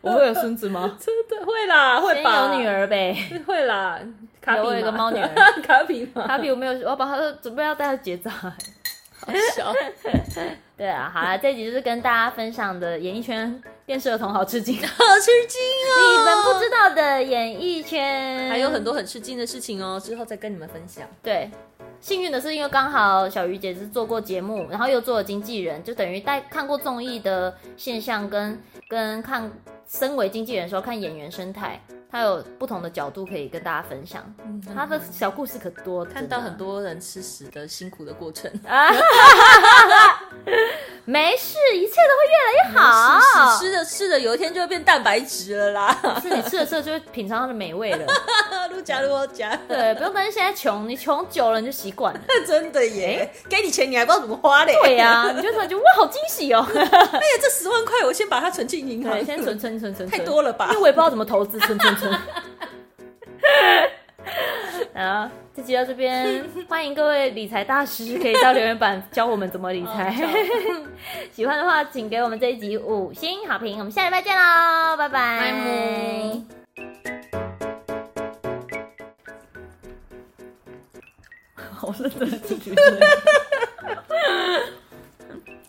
[0.01, 0.97] 我会有孙子吗？
[0.99, 2.53] 真的会啦，会吧？
[2.53, 3.17] 有女儿呗，
[3.47, 4.01] 会啦。
[4.41, 5.29] 卡比，我有一个猫女儿，
[5.63, 6.27] 卡比吗？
[6.27, 8.31] 卡比我没有，我要把他准备要带他结扎。
[8.31, 9.73] 好笑。
[10.83, 16.19] 对啊，好了，这一集就是跟大家分享的演艺圈电视儿童好吃惊， 好吃惊哦！
[16.19, 21.07] 你们不知道的演艺圈还有很多很吃惊的事情哦，之后再跟你们分享。
[21.23, 21.49] 对，
[22.01, 29.53] 幸运的是，因为刚好小鱼姐是做过节目，然后又做了经纪人，就等于带看过综艺的现象跟，跟跟看
[29.87, 31.81] 身为经纪人的时候看演员生态。
[32.13, 38.93] 他有不同的角度可以跟大家分享，嗯、他的小故事可多，看到很多人吃屎的辛苦的过程啊！
[41.05, 43.19] 没事，一切都会越来越好。
[43.57, 46.21] 屎吃着吃着，有一天就会变蛋白质了啦。
[46.23, 48.07] 是你吃了吃着就会品尝它的美味了。
[48.71, 52.21] 陆家陆家，对，不用担心现在穷，你穷久了你就习惯了。
[52.47, 54.73] 真的耶，欸、给你钱你还不知道怎么花嘞？
[54.85, 56.65] 对呀、啊， 你就突然觉得哇，好惊喜哦！
[56.73, 60.69] 哎呀，这十万块我先把它存进银行，先存存存存，太多了吧？
[60.71, 62.02] 因为我也不知道怎么投资，存存存。
[64.95, 70.11] 好，这集到这边，欢迎各位理财大师可以到留言板教我们怎么理财。
[70.23, 70.87] 哦、
[71.33, 73.79] 喜欢的话，请给我们这一集五星好评。
[73.79, 75.41] 我们下礼拜见喽，拜拜。
[75.41, 76.43] 拜
[81.75, 82.75] 好认真的进去。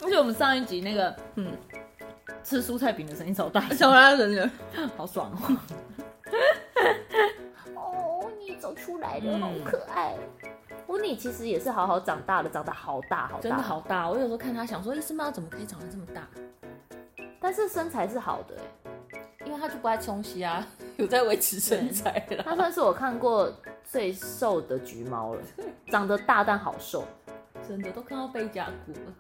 [0.03, 1.47] 而且我们上一集那个，嗯，
[2.43, 4.51] 吃蔬菜饼的声音超大，小拉人人，
[4.95, 5.39] 好爽哦。
[5.47, 5.57] 哦，
[9.39, 10.15] 好可爱。
[10.87, 14.09] 温妮其实也是好好长大的，长得好大好大，真的好大。
[14.09, 16.27] 我有时候看他想说，伊斯猫怎么可以长得这么大？
[17.39, 18.57] 但是身材是好的，
[19.45, 20.65] 因为他就不爱冲洗啊，
[20.97, 22.43] 有在维持身材了。
[22.43, 23.51] 他算是我看过
[23.83, 25.41] 最瘦的橘猫了，
[25.89, 27.05] 长得大但好瘦，
[27.67, 29.13] 真的都看到背甲骨了。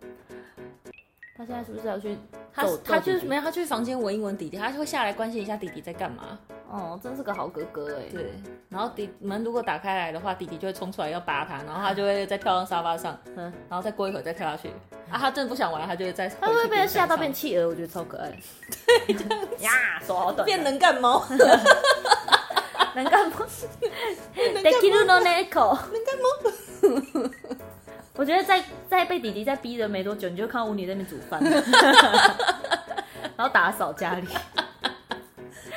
[1.35, 2.17] 他现在是不是要去？
[2.53, 6.37] 他他就是没有，他去房间闻一闻弟弟，他就会下来关心一下弟弟在干嘛。
[6.73, 8.03] 哦，真是个好哥哥哎。
[8.11, 8.33] 对，
[8.67, 14.69] 然后弟门如果打开来的话，弟弟就会冲出来要扒他，然后他就会再跳到沙发上，嗯，然后再过一会儿再跳下去。
[15.11, 16.27] 啊，他真的不想玩，他就会再。
[16.27, 17.67] 他会被他吓到变企鹅？
[17.67, 18.31] 我觉得超可爱。
[19.05, 20.43] 对，这样呀，手好短。
[20.45, 21.23] 变能干猫。
[22.95, 23.45] 能干猫。
[24.35, 25.77] Kiru no neko。
[25.91, 27.29] 能干猫。
[28.15, 31.39] 我觉得在在被弟弟在逼的没多久，你就看到巫女在那边煮饭，
[33.35, 34.27] 然后打扫家里，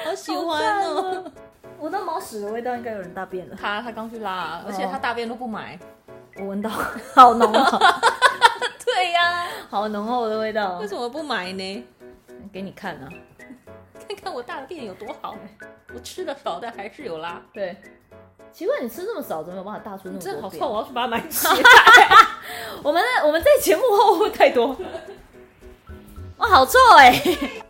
[0.06, 1.24] 好喜欢哦！
[1.80, 3.56] 闻到猫屎的味道，应该有人大便了。
[3.60, 5.76] 他他刚去拉，而且他大便都不买，
[6.36, 6.70] 我闻到
[7.12, 7.80] 好浓哦。
[8.86, 10.78] 对呀，好浓厚的味道。
[10.78, 11.84] 为什么不买呢？
[12.52, 13.08] 给你看啊，
[14.08, 15.34] 看看我大便有多好。
[15.92, 17.42] 我吃的少，但还是有拉。
[17.52, 17.76] 对。
[18.52, 20.22] 奇怪，你吃这么少，怎么有办法大出那么多？
[20.22, 21.54] 真好臭，我要去把它买起来。
[22.82, 24.76] 我们我们在节目会不会太多？
[26.38, 27.62] 哇，好臭哎、欸！